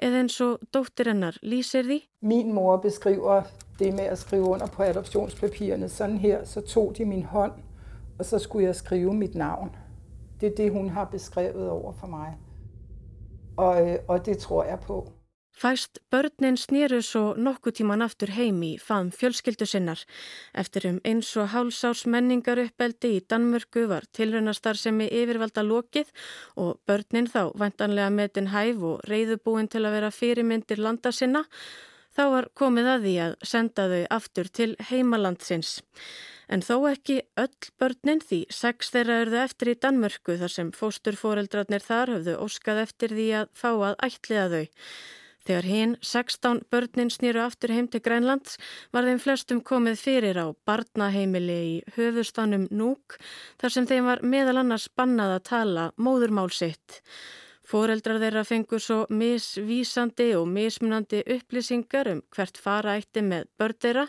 eða 0.00 0.22
eins 0.22 0.38
og 0.44 0.64
dóttir 0.72 1.12
hennar 1.12 1.36
lýsir 1.44 1.84
því. 1.84 2.00
Mín 2.24 2.54
mór 2.56 2.80
beskriver 2.80 3.50
det 3.80 3.94
med 3.94 4.04
at 4.04 4.18
skrive 4.18 4.42
under 4.42 4.66
på 4.66 4.82
adoptionspapirerne 4.82 5.88
sådan 5.88 6.18
her, 6.18 6.44
så 6.44 6.60
tog 6.60 6.94
de 6.98 7.04
min 7.04 7.22
hånd, 7.22 7.52
og 8.18 8.24
så 8.24 8.38
skulle 8.38 8.66
jeg 8.66 8.74
skrive 8.74 9.14
mit 9.14 9.34
navn. 9.34 9.76
Det 10.40 10.46
er 10.52 10.56
det, 10.56 10.72
hun 10.72 10.88
har 10.88 11.04
beskrevet 11.04 11.70
over 11.70 11.92
for 11.92 12.06
mig. 12.06 12.38
Og, 13.56 13.88
øh, 13.88 13.98
og 14.08 14.26
det 14.26 14.38
tror 14.38 14.64
jeg 14.64 14.80
på. 14.80 15.12
Fæst 15.60 15.98
börnin 16.10 16.56
snýru 16.56 17.00
svo 17.00 17.34
nokkuð 17.36 17.74
tíman 17.76 18.02
aftur 18.02 18.30
heim 18.32 18.62
í 18.64 18.70
faðum 18.80 19.10
fjölskyldu 19.12 19.66
sinnar. 19.68 20.00
Eftir 20.54 20.86
um 20.88 21.00
eins 21.04 21.34
og 21.36 21.50
hálsárs 21.52 22.06
menningar 22.06 22.62
uppeldi 22.62 23.10
í 23.18 23.20
Danmörku 23.32 23.82
var 23.90 24.06
tilraunastar 24.16 24.80
sem 24.80 25.02
er 25.04 25.12
yfirvalda 25.12 25.66
lokið 25.66 26.08
og 26.56 26.78
börnin 26.88 27.28
þá 27.28 27.52
vantanlega 27.60 28.08
metin 28.10 28.48
hæf 28.54 28.80
og 28.92 29.04
reyðubúin 29.10 29.68
til 29.68 29.84
að 29.84 29.98
vera 29.98 30.10
fyrirmyndir 30.14 30.80
landa 30.80 31.12
sinna 31.12 31.44
Þá 32.16 32.24
var 32.34 32.50
komið 32.58 32.90
að 32.94 33.06
því 33.06 33.14
að 33.24 33.34
senda 33.52 33.86
þau 33.92 34.02
aftur 34.16 34.50
til 34.50 34.70
heimalandsins. 34.90 35.78
En 36.50 36.64
þó 36.66 36.74
ekki 36.90 37.20
öll 37.38 37.70
börnin 37.78 38.20
því 38.26 38.40
sex 38.50 38.90
þeirra 38.90 39.20
örðu 39.22 39.38
eftir 39.44 39.70
í 39.70 39.78
Danmörku 39.78 40.34
þar 40.40 40.52
sem 40.56 40.72
fósturforeldrarnir 40.74 41.84
þar 41.84 42.16
höfðu 42.16 42.34
óskað 42.42 42.82
eftir 42.88 43.14
því 43.14 43.26
að 43.42 43.50
fá 43.54 43.70
að 43.70 43.98
ætliða 44.08 44.48
þau. 44.54 44.64
Þegar 45.40 45.66
hinn 45.70 45.92
16 46.04 46.58
börnin 46.70 47.10
snýru 47.10 47.40
aftur 47.46 47.72
heim 47.72 47.86
til 47.88 48.02
Grænlands 48.04 48.58
var 48.92 49.06
þeim 49.08 49.20
flestum 49.22 49.62
komið 49.64 50.02
fyrir 50.02 50.36
á 50.36 50.46
barnaheimili 50.68 51.60
í 51.70 51.76
höfustanum 51.96 52.66
Núk 52.70 53.16
þar 53.62 53.74
sem 53.76 53.88
þeim 53.88 54.10
var 54.10 54.24
meðal 54.26 54.58
annars 54.60 54.90
bannað 54.92 55.38
að 55.38 55.46
tala 55.48 55.86
móðurmál 55.96 56.50
sitt. 56.52 57.00
Fóreldrar 57.70 58.18
þeirra 58.18 58.40
fengur 58.42 58.80
svo 58.82 59.04
misvísandi 59.14 60.32
og 60.34 60.48
mismunandi 60.50 61.20
upplýsingar 61.36 62.08
um 62.10 62.22
hvert 62.34 62.56
fara 62.58 62.96
eitti 62.98 63.22
með 63.22 63.44
börn 63.60 63.76
þeirra 63.84 64.06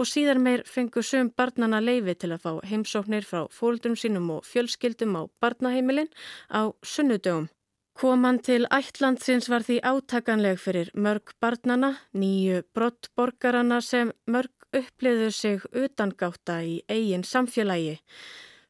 og 0.00 0.08
síðar 0.08 0.40
meir 0.40 0.62
fengur 0.64 1.04
söm 1.04 1.28
barnana 1.36 1.82
leifi 1.84 2.14
til 2.16 2.30
að 2.32 2.46
fá 2.46 2.52
heimsóknir 2.70 3.26
frá 3.28 3.42
fóreldrum 3.52 3.98
sínum 4.00 4.30
og 4.38 4.48
fjölskyldum 4.48 5.18
á 5.20 5.22
barnaheimilin 5.36 6.08
á 6.48 6.72
sunnudögum. 6.80 7.50
Koman 7.94 8.40
til 8.40 8.64
ætlandsins 8.72 9.50
var 9.52 9.68
því 9.68 9.82
átakanleg 9.84 10.56
fyrir 10.58 10.88
mörg 10.96 11.36
barnana, 11.44 11.92
nýju 12.16 12.64
brottborgarana 12.74 13.82
sem 13.84 14.16
mörg 14.26 14.64
uppliðu 14.72 15.28
sig 15.30 15.60
utangáta 15.76 16.62
í 16.64 16.80
eigin 16.88 17.22
samfélagi. 17.22 18.00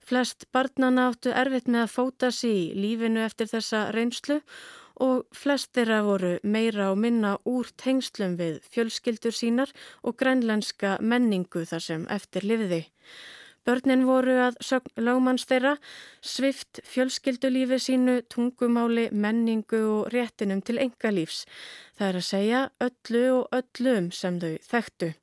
Flest 0.04 0.44
barnana 0.52 1.08
áttu 1.08 1.32
erfitt 1.32 1.68
með 1.70 1.86
að 1.86 1.92
fóta 1.94 2.28
sig 2.34 2.56
í 2.58 2.64
lífinu 2.76 3.22
eftir 3.24 3.48
þessa 3.48 3.86
reynslu 3.94 4.42
og 5.04 5.24
flest 5.34 5.72
þeirra 5.74 6.02
voru 6.06 6.34
meira 6.44 6.90
og 6.92 7.00
minna 7.00 7.32
úr 7.48 7.70
tengslum 7.80 8.36
við 8.38 8.60
fjölskyldur 8.74 9.34
sínar 9.34 9.72
og 10.02 10.18
grænlenska 10.20 10.98
menningu 11.00 11.64
þar 11.70 11.86
sem 11.86 12.04
eftir 12.12 12.44
lifiði. 12.44 12.84
Börnin 13.64 14.04
voru 14.04 14.36
að 14.44 14.60
lögmanns 15.00 15.48
þeirra 15.48 15.78
svift 16.20 16.82
fjölskyldulífi 16.84 17.80
sínu, 17.80 18.20
tungumáli, 18.28 19.08
menningu 19.10 19.80
og 19.88 20.12
réttinum 20.12 20.60
til 20.60 20.82
engalífs. 20.84 21.46
Það 21.96 22.08
er 22.10 22.20
að 22.20 22.28
segja 22.28 22.64
öllu 22.84 23.26
og 23.40 23.60
öllum 23.62 24.12
sem 24.12 24.36
þau 24.42 24.56
þekktu 24.68 25.14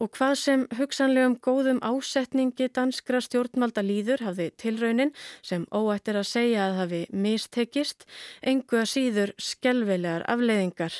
og 0.00 0.10
hvað 0.16 0.34
sem 0.40 0.62
hugsanlegum 0.78 1.36
góðum 1.44 1.80
ásetningi 1.84 2.70
danskra 2.72 3.20
stjórnmalda 3.24 3.84
líður 3.84 4.24
hafði 4.24 4.48
tilraunin 4.62 5.12
sem 5.44 5.66
óættir 5.68 6.16
að 6.20 6.28
segja 6.30 6.64
að 6.66 6.78
hafi 6.80 7.00
mistekist, 7.12 8.06
engu 8.40 8.80
að 8.80 8.90
síður 8.94 9.34
skelvilegar 9.36 10.24
afleiðingar. 10.32 10.96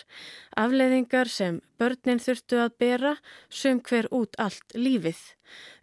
Afleiðingar 0.60 1.32
sem 1.32 1.60
börnin 1.80 2.20
þurftu 2.20 2.60
að 2.60 2.76
bera 2.84 3.14
sum 3.48 3.80
hver 3.80 4.10
út 4.12 4.36
allt 4.38 4.76
lífið. 4.76 5.20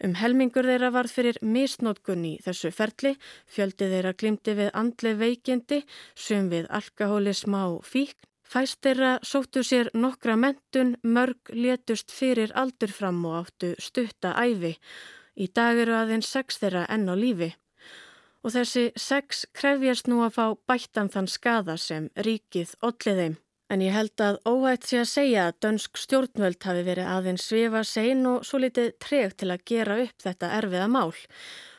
Um 0.05 0.13
helmingur 0.21 0.69
þeirra 0.69 0.93
var 0.95 1.09
fyrir 1.11 1.41
misnótkun 1.41 2.23
í 2.23 2.37
þessu 2.45 2.71
ferli, 2.71 3.17
fjöldi 3.49 3.89
þeirra 3.91 4.13
glimti 4.13 4.55
við 4.55 4.71
andli 4.77 5.17
veikindi, 5.17 5.81
sum 6.15 6.53
við 6.53 6.69
alkoholisma 6.79 7.65
og 7.73 7.83
fíkn 7.87 8.26
Fæst 8.47 8.79
þeirra 8.85 9.17
sóttu 9.27 9.59
sér 9.65 9.89
nokkra 9.93 10.37
mentun, 10.39 10.93
mörg 11.03 11.51
létust 11.51 12.13
fyrir 12.15 12.53
aldur 12.55 12.93
fram 12.95 13.19
og 13.27 13.41
áttu 13.41 13.73
stutta 13.83 14.31
æfi. 14.39 14.77
Í 15.35 15.49
dag 15.51 15.79
eru 15.83 15.97
aðeins 15.97 16.29
sex 16.31 16.61
þeirra 16.61 16.85
enn 16.93 17.11
á 17.11 17.15
lífi. 17.19 17.49
Og 18.47 18.53
þessi 18.55 18.85
sex 18.95 19.43
krefjast 19.57 20.07
nú 20.07 20.21
að 20.23 20.37
fá 20.37 20.45
bættan 20.69 21.11
þann 21.11 21.27
skada 21.27 21.75
sem 21.75 22.07
ríkið 22.15 22.71
ollið 22.87 23.21
þeim. 23.21 23.37
En 23.67 23.83
ég 23.83 23.91
held 23.91 24.23
að 24.23 24.37
óhætt 24.47 24.85
sé 24.87 25.01
að 25.01 25.09
segja 25.11 25.47
að 25.49 25.57
dönsk 25.65 25.99
stjórnvöld 25.99 26.63
hafi 26.63 26.83
verið 26.87 27.09
aðeins 27.11 27.47
svifa 27.49 27.81
sein 27.83 28.23
og 28.29 28.45
svo 28.47 28.61
litið 28.63 28.93
treg 29.03 29.35
til 29.35 29.51
að 29.51 29.65
gera 29.67 29.97
upp 30.05 30.23
þetta 30.23 30.53
erfiða 30.61 30.87
mál. 30.87 31.11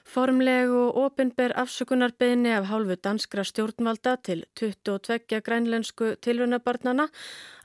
Formleg 0.08 0.70
og 0.72 0.96
ofinber 0.96 1.52
afsökunarbeginni 1.60 2.48
af 2.56 2.70
hálfu 2.70 2.96
danskra 3.04 3.42
stjórnvalda 3.44 4.14
til 4.24 4.44
22 4.56 5.40
grænlensku 5.44 6.14
tilvönabarnana 6.24 7.06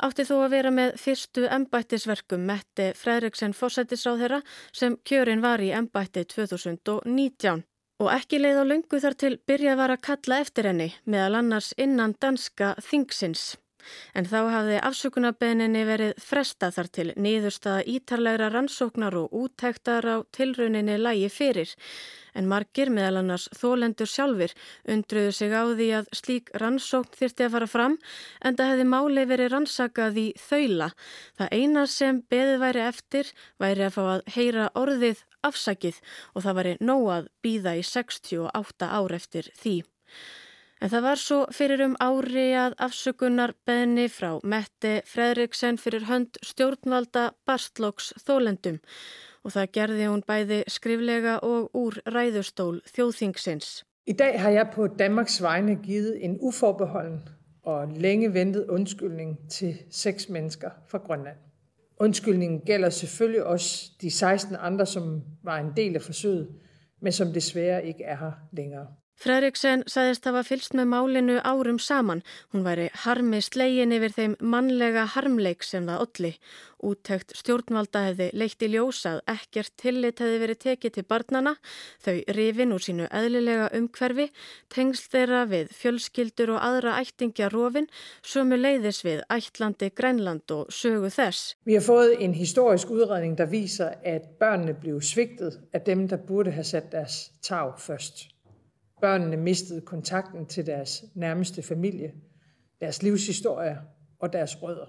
átti 0.03 0.25
þó 0.27 0.33
að 0.41 0.55
vera 0.57 0.73
með 0.75 0.97
fyrstu 0.99 1.45
embættisverkum 1.47 2.43
Mette 2.49 2.89
Fredriksen 2.99 3.55
fósættisráð 3.55 4.25
þeirra 4.25 4.41
sem 4.75 4.99
kjörin 5.07 5.45
var 5.45 5.63
í 5.63 5.71
embætti 5.71 6.25
2019. 6.35 7.63
Og 8.03 8.11
ekki 8.11 8.43
leið 8.43 8.59
á 8.59 8.63
lungu 8.67 8.99
þar 8.99 9.15
til 9.23 9.33
byrjað 9.47 9.79
var 9.79 9.95
að 9.95 10.05
kalla 10.11 10.43
eftir 10.43 10.67
henni 10.67 10.91
meðal 11.07 11.39
annars 11.39 11.71
innan 11.77 12.17
danska 12.19 12.75
þingsins. 12.91 13.53
En 14.13 14.27
þá 14.29 14.39
hafði 14.53 14.81
afsökunarbeginni 14.89 15.85
verið 15.87 16.17
fresta 16.21 16.71
þar 16.73 16.91
til 16.97 17.07
nýðurstaða 17.15 17.85
ítarlegra 17.95 18.51
rannsóknar 18.53 19.17
og 19.19 19.33
útæktar 19.43 20.07
á 20.07 20.15
tilrauninni 20.35 20.99
lægi 20.99 21.31
fyrir 21.33 21.73
en 22.37 22.49
margir 22.49 22.91
meðal 22.93 23.21
annars 23.21 23.47
þólendur 23.57 24.09
sjálfur 24.09 24.53
undruðu 24.89 25.33
sig 25.37 25.53
á 25.53 25.63
því 25.69 25.89
að 25.99 26.09
slík 26.17 26.51
rannsókn 26.61 27.17
þyrti 27.19 27.47
að 27.47 27.55
fara 27.55 27.69
fram 27.69 27.97
en 28.41 28.57
það 28.59 28.71
hefði 28.73 28.87
máli 28.89 29.25
verið 29.29 29.51
rannsakað 29.53 30.19
í 30.19 30.27
þaula. 30.41 30.89
Það 31.37 31.53
eina 31.59 31.85
sem 31.89 32.21
beðið 32.33 32.61
væri 32.65 32.85
eftir 32.87 33.33
væri 33.61 33.87
að 33.87 33.95
fá 33.97 34.03
að 34.15 34.25
heyra 34.37 34.69
orðið 34.79 35.25
afsakið 35.43 35.99
og 36.33 36.45
það 36.45 36.59
væri 36.59 36.77
nóg 36.81 37.09
að 37.17 37.29
býða 37.45 37.75
í 37.79 37.83
68 37.87 38.93
ár 38.99 39.17
eftir 39.19 39.51
því. 39.59 39.77
En 40.83 40.91
það 40.91 41.03
var 41.05 41.19
svo 41.21 41.35
fyrir 41.55 41.79
um 41.85 41.93
ári 42.03 42.49
að 42.59 42.73
afsökunar 42.83 43.53
beðni 43.63 44.09
frá 44.11 44.33
Mette 44.43 44.97
Fredriksen 45.07 45.77
fyrir 45.79 46.09
hönd 46.09 46.35
stjórnvalda 46.43 47.29
Barstlóks 47.47 48.09
þólendum 48.19 48.81
og 49.47 49.53
það 49.55 49.69
gerði 49.77 50.09
hún 50.09 50.23
bæði 50.27 50.57
skriflega 50.67 51.37
og 51.47 51.69
úr 51.79 52.01
ræðustól 52.03 52.81
þjóðþingsins. 52.89 53.69
I 54.11 54.15
dag 54.19 54.35
har 54.43 54.51
jeg 54.51 54.73
på 54.73 54.87
Danmarks 54.99 55.37
vegne 55.45 55.77
givet 55.85 56.17
en 56.19 56.35
uforbeholden 56.41 57.21
og 57.63 57.93
længe 57.95 58.33
ventet 58.33 58.67
undskyldning 58.67 59.37
til 59.49 59.77
seks 59.89 60.27
mennesker 60.29 60.75
fra 60.91 60.97
Grønland. 60.97 61.37
Undskyldningen 61.99 62.59
gælder 62.65 62.89
selvfølgelig 62.89 63.43
også 63.43 63.91
de 64.01 64.11
16 64.11 64.55
andre, 64.59 64.85
som 64.85 65.23
var 65.43 65.59
en 65.59 65.71
del 65.75 65.95
af 65.95 66.01
forsøget, 66.01 66.49
men 67.01 67.11
som 67.11 67.33
desværre 67.33 67.85
ikke 67.85 68.03
er 68.03 68.17
her 68.17 68.31
længere. 68.51 68.87
Fredriksen 69.19 69.83
sagðist 69.87 70.25
hafa 70.27 70.41
fylst 70.43 70.73
með 70.75 70.89
málinu 70.91 71.39
árum 71.45 71.77
saman. 71.79 72.23
Hún 72.51 72.65
væri 72.65 72.89
harmi 73.05 73.39
slegin 73.45 73.93
yfir 73.95 74.15
þeim 74.15 74.33
mannlega 74.41 75.05
harmleik 75.13 75.63
sem 75.63 75.85
það 75.87 76.05
olli. 76.07 76.31
Úttækt 76.83 77.31
stjórnvalda 77.39 78.01
hefði 78.09 78.25
leitt 78.35 78.63
í 78.65 78.67
ljósað, 78.73 79.21
ekkert 79.31 79.71
tillit 79.79 80.19
hefði 80.19 80.39
verið 80.41 80.59
tekið 80.65 80.95
til 80.97 81.03
barnana, 81.07 81.53
þau 82.03 82.17
rifin 82.35 82.75
úr 82.75 82.83
sínu 82.83 83.07
eðlilega 83.07 83.69
umhverfi, 83.77 84.25
tengsl 84.73 85.07
þeirra 85.13 85.45
við 85.53 85.71
fjölskyldur 85.77 86.55
og 86.57 86.59
aðra 86.67 86.97
ættingja 86.99 87.47
rofin, 87.53 87.87
sömu 88.19 88.59
leiðis 88.59 88.99
við 89.07 89.23
ætlandi 89.31 89.93
Grænland 89.95 90.51
og 90.57 90.75
sögu 90.75 91.13
þess. 91.13 91.55
Vi 91.63 91.79
har 91.79 91.87
fået 91.87 92.19
en 92.19 92.35
historisk 92.35 92.91
udredning, 92.91 93.37
der 93.39 93.47
viser, 93.47 93.95
at 94.03 94.35
børnene 94.41 94.75
blev 94.75 94.99
svigtet 95.01 95.61
af 95.71 95.87
dem, 95.87 96.07
der 96.11 96.19
burde 96.19 96.51
have 96.51 96.67
sat 96.67 96.91
deres 96.91 97.31
tag 97.39 97.79
først. 97.79 98.32
Børnene 99.03 99.37
mistede 99.37 99.81
kontakten 99.81 100.45
til 100.45 100.65
deres 100.65 101.03
nærmeste 101.15 101.61
familie, 101.61 102.13
deres 102.81 103.03
livshistorie 103.03 103.79
og 104.19 104.33
deres 104.33 104.61
rødder. 104.61 104.85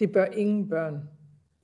Det 0.00 0.12
bør 0.12 0.24
ingen 0.24 0.68
børn 0.68 1.08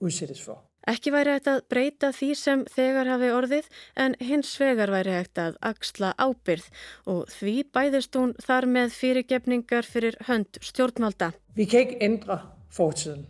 udsættes 0.01 0.43
for. 0.43 0.63
Ekki 0.89 1.11
væri 1.13 1.33
hægt 1.33 1.49
að 1.51 1.63
breyta 1.73 2.11
því 2.15 2.29
sem 2.39 2.65
þegar 2.75 3.09
hafi 3.11 3.31
orðið 3.35 3.71
en 4.05 4.15
hins 4.21 4.51
vegar 4.61 4.93
væri 4.93 5.15
hægt 5.17 5.41
að 5.41 5.57
axla 5.71 6.13
ábyrð 6.21 6.69
og 7.15 7.33
því 7.33 7.55
bæðist 7.79 8.21
hún 8.21 8.37
þar 8.45 8.69
með 8.75 8.93
fyrirgefningar 8.99 9.89
fyrir 9.89 10.21
hönd 10.29 10.61
stjórnvalda. 10.69 11.33
Vi 11.57 11.65
kan 11.65 11.87
ikke 11.87 11.99
ændre 12.05 12.39
fortiden, 12.71 13.25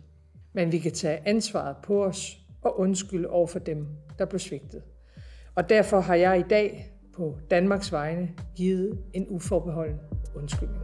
men 0.53 0.75
vi 0.75 0.83
kan 0.83 0.91
tage 0.91 1.23
ansvaret 1.25 1.79
på 1.87 2.03
os 2.03 2.37
og 2.61 2.79
undskylde 2.79 3.29
over 3.29 3.47
for 3.47 3.59
dem, 3.59 3.87
der 4.19 4.25
blev 4.25 4.39
svigtet. 4.39 4.83
Og 5.55 5.69
derfor 5.69 5.99
har 5.99 6.15
jeg 6.15 6.39
i 6.39 6.49
dag 6.49 6.96
på 7.17 7.37
Danmarks 7.51 7.91
vegne 7.91 8.29
givet 8.55 8.99
en 9.13 9.25
uforbeholden 9.29 9.99
undskyldning. 10.35 10.81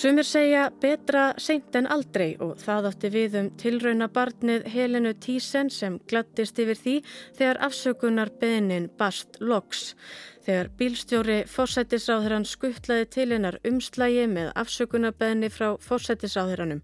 Sumir 0.00 0.24
segja 0.24 0.70
betra 0.80 1.22
seint 1.36 1.74
en 1.76 1.84
aldrei 1.92 2.30
og 2.40 2.54
það 2.62 2.86
átti 2.88 3.08
við 3.12 3.34
um 3.36 3.48
tilrauna 3.60 4.06
barnið 4.08 4.62
Helenu 4.72 5.10
Tísen 5.20 5.68
sem 5.68 5.98
glattist 6.08 6.56
yfir 6.62 6.78
því 6.78 6.94
þegar 7.36 7.60
afsökunar 7.66 8.30
beinin 8.40 8.86
bast 8.96 9.36
loks. 9.44 9.90
Þegar 10.46 10.70
bílstjóri 10.78 11.36
fórsættisáðurann 11.52 12.48
skuttlaði 12.48 13.10
til 13.12 13.26
hennar 13.34 13.58
umslægi 13.68 14.24
með 14.32 14.48
afsökunarbeðni 14.62 15.52
frá 15.52 15.76
fórsættisáðurannum. 15.84 16.80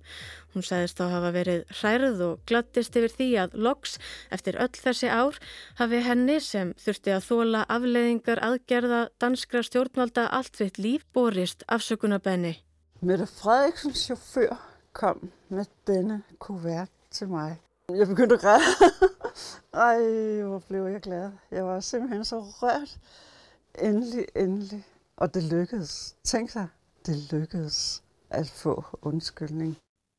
Hún 0.53 0.69
sagðist 0.69 1.01
þá 1.01 1.07
hafa 1.15 1.33
verið 1.39 1.65
hærð 1.81 2.23
og 2.29 2.45
glattist 2.45 3.01
yfir 3.01 3.17
því 3.17 3.31
að 3.47 3.59
loks 3.71 3.97
eftir 4.29 4.61
öll 4.61 4.77
þessi 4.77 5.09
ár 5.09 5.41
hafi 5.81 6.05
henni 6.05 6.37
sem 6.45 6.77
þurfti 6.85 7.17
að 7.17 7.27
þóla 7.33 7.65
afleiðingar 7.65 8.45
aðgerða 8.45 9.03
danskra 9.17 9.65
stjórnvalda 9.65 10.29
allt 10.29 10.61
vitt 10.61 10.77
líf 10.77 11.09
borist 11.17 11.65
afsökunarbeðni. 11.65 12.59
Mette 13.07 13.27
Frederiksens 13.27 13.99
chauffør 13.99 14.77
kom 14.93 15.31
med 15.49 15.65
denne 15.87 16.23
kuvert 16.39 16.89
til 17.11 17.29
mig. 17.29 17.61
Jeg 17.89 18.07
begyndte 18.07 18.35
at 18.35 18.41
græde. 18.41 18.63
Ej, 19.89 19.99
hvor 20.43 20.59
blev 20.59 20.87
jeg 20.87 21.01
glad. 21.01 21.31
Jeg 21.51 21.67
var 21.67 21.81
simpelthen 21.81 22.25
så 22.25 22.41
rørt. 22.41 22.99
Endelig, 23.79 24.27
endelig. 24.37 24.87
Og 25.17 25.35
det 25.35 25.43
lykkedes. 25.43 26.17
Tænk 26.25 26.51
sig, 26.51 26.69
det 27.07 27.33
lykkedes 27.33 28.03
at 28.31 28.49
få 28.49 28.85
undskyldning. 29.03 29.77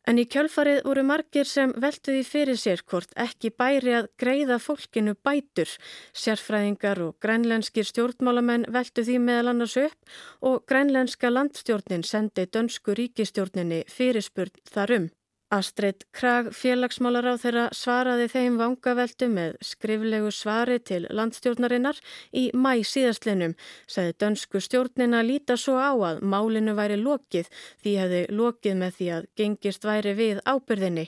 En 0.07 0.15
í 0.21 0.23
kjölfarið 0.31 0.85
voru 0.87 1.01
margir 1.03 1.47
sem 1.49 1.73
veltuði 1.83 2.21
fyrir 2.23 2.59
sér 2.61 2.79
hvort 2.87 3.11
ekki 3.19 3.51
bæri 3.59 3.91
að 3.97 4.07
greiða 4.21 4.55
fólkinu 4.63 5.17
bætur. 5.27 5.73
Sérfræðingar 6.15 7.01
og 7.03 7.17
grænlenskir 7.23 7.89
stjórnmálamenn 7.89 8.63
veltu 8.71 9.03
því 9.03 9.19
meðal 9.25 9.51
annars 9.51 9.75
upp 9.83 10.15
og 10.47 10.63
grænlenska 10.71 11.33
landstjórnin 11.33 12.07
sendi 12.07 12.47
dönsku 12.47 12.95
ríkistjórninni 12.95 13.83
fyrirspurn 13.91 14.55
þarum. 14.71 15.11
Astrid 15.47 16.03
Krag 16.11 16.49
félagsmálar 16.51 17.23
á 17.31 17.39
þeirra 17.39 17.65
svaraði 17.71 18.25
þeim 18.33 18.55
vangaveldu 18.59 19.29
með 19.31 19.53
skriflegu 19.63 20.31
svari 20.35 20.75
til 20.83 21.05
landstjórnarinnar 21.07 22.01
í 22.35 22.49
mæ 22.51 22.83
síðastlinum, 22.83 23.53
segði 23.87 24.17
dönsku 24.19 24.59
stjórnina 24.59 25.21
líta 25.23 25.55
svo 25.55 25.77
á 25.79 25.95
að 25.95 26.19
málinu 26.19 26.73
væri 26.75 26.97
lokið 26.99 27.47
því 27.83 27.93
hefði 28.01 28.19
lokið 28.41 28.75
með 28.81 28.97
því 28.97 29.07
að 29.19 29.29
gengist 29.39 29.87
væri 29.87 30.13
við 30.17 30.41
ábyrðinni. 30.43 31.07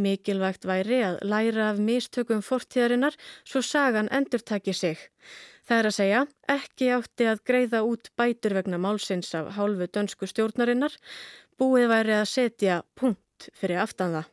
Mikilvægt 0.00 0.64
væri 0.68 1.02
að 1.04 1.20
læra 1.28 1.68
af 1.74 1.76
mistökum 1.80 2.40
fortíðarinnar 2.40 3.20
svo 3.44 3.60
sagan 3.60 4.08
endurtaki 4.08 4.72
sig. 4.72 4.96
Það 5.68 5.78
er 5.78 5.90
að 5.90 5.96
segja, 5.98 6.24
ekki 6.48 6.90
átti 6.96 7.28
að 7.28 7.44
greiða 7.44 7.84
út 7.84 8.08
bætur 8.16 8.56
vegna 8.56 8.80
málsins 8.80 9.34
af 9.36 9.52
hálfu 9.58 9.88
dönsku 9.92 10.28
stjórnarinnar, 10.32 10.96
búið 11.60 11.88
væri 11.92 12.18
að 12.22 12.28
setja 12.32 12.80
punkt 12.96 13.20
út 13.36 13.48
fyrir 13.54 13.80
aftan 13.82 14.14
það. 14.16 14.30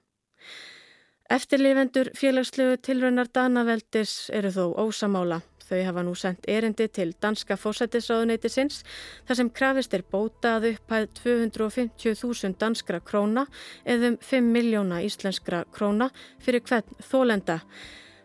Eftirlifendur 1.34 2.12
félagslegu 2.16 2.78
tilraunar 2.84 3.30
Danaveldis 3.34 4.30
eru 4.34 4.52
þó 4.52 4.76
ósamála. 4.86 5.42
Þau 5.64 5.80
hafa 5.88 6.04
nú 6.04 6.14
sendt 6.20 6.44
erindi 6.52 6.90
til 6.92 7.14
danska 7.24 7.56
fósættisráðuneytisins 7.56 8.84
þar 9.26 9.40
sem 9.40 9.50
krafist 9.50 9.94
er 9.96 10.04
bótað 10.04 10.68
upphæð 10.74 11.08
250.000 11.22 12.60
danskra 12.60 13.00
króna 13.00 13.48
eða 13.86 14.12
um 14.12 14.20
5 14.20 14.52
miljóna 14.52 15.00
íslenskra 15.08 15.64
króna 15.72 16.12
fyrir 16.44 16.68
hvern 16.68 17.00
þólenda. 17.00 17.62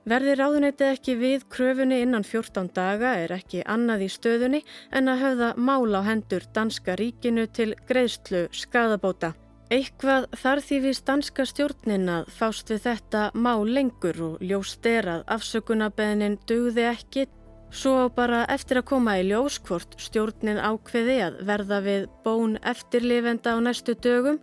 Verði 0.08 0.34
ráðuneytið 0.34 0.90
ekki 0.90 1.16
við 1.20 1.48
kröfunni 1.52 2.02
innan 2.02 2.26
14 2.26 2.72
daga 2.74 3.14
er 3.22 3.38
ekki 3.38 3.62
annað 3.64 4.08
í 4.08 4.12
stöðunni 4.12 4.64
en 4.90 5.08
að 5.08 5.24
höfða 5.24 5.50
mála 5.56 6.02
á 6.02 6.08
hendur 6.10 6.48
danska 6.52 6.98
ríkinu 6.98 7.46
til 7.46 7.74
greiðslu 7.86 8.48
skadabóta. 8.50 9.36
Eitthvað 9.68 10.30
þar 10.40 10.60
því 10.64 10.76
við 10.86 10.94
stanska 10.96 11.44
stjórnin 11.44 12.08
að 12.08 12.28
fást 12.32 12.70
við 12.72 12.86
þetta 12.86 13.24
má 13.36 13.50
lengur 13.68 14.20
og 14.24 14.38
ljóst 14.40 14.86
er 14.88 15.08
að 15.12 15.26
afsökunarbeðnin 15.36 16.38
dugði 16.48 16.86
ekki 16.88 17.26
svo 17.68 18.06
bara 18.16 18.46
eftir 18.48 18.80
að 18.80 18.86
koma 18.88 19.18
í 19.20 19.26
ljóskvort 19.28 19.98
stjórnin 20.00 20.56
ákveði 20.56 21.18
að 21.26 21.36
verða 21.50 21.80
við 21.84 22.06
bón 22.24 22.56
eftirlifenda 22.64 23.52
á 23.52 23.56
næstu 23.60 23.92
dögum 23.92 24.40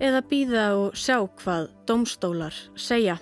eða 0.00 0.24
býða 0.30 0.64
og 0.78 0.96
sjá 0.96 1.18
hvað 1.42 1.68
domstólar 1.84 2.56
segja. 2.72 3.18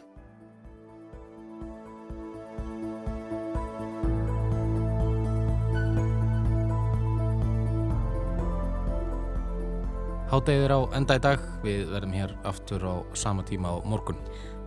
Hátæðir 10.30 10.70
á 10.70 10.80
enda 10.94 11.16
í 11.18 11.22
dag, 11.24 11.40
við 11.64 11.88
verðum 11.90 12.12
hér 12.14 12.32
aftur 12.46 12.84
á 12.86 12.94
sama 13.18 13.42
tíma 13.42 13.72
á 13.74 13.82
morgun. 13.82 14.18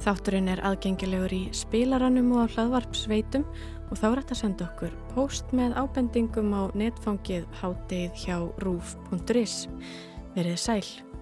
Þátturinn 0.03 0.49
er 0.51 0.59
aðgengilegur 0.67 1.31
í 1.31 1.39
spilaranum 1.55 2.33
og 2.35 2.51
á 2.51 2.51
hlaðvarpsveitum 2.57 3.45
og 3.87 3.95
þá 3.95 4.05
er 4.09 4.19
þetta 4.19 4.35
að 4.35 4.41
senda 4.41 4.67
okkur 4.67 4.97
post 5.13 5.55
með 5.55 5.77
ábendingum 5.79 6.51
á 6.51 6.67
netfangið 6.75 7.47
hátæð 7.61 8.19
hjá 8.25 8.37
rúf.is. 8.59 9.55
Verið 10.35 10.59
sæl. 10.59 11.12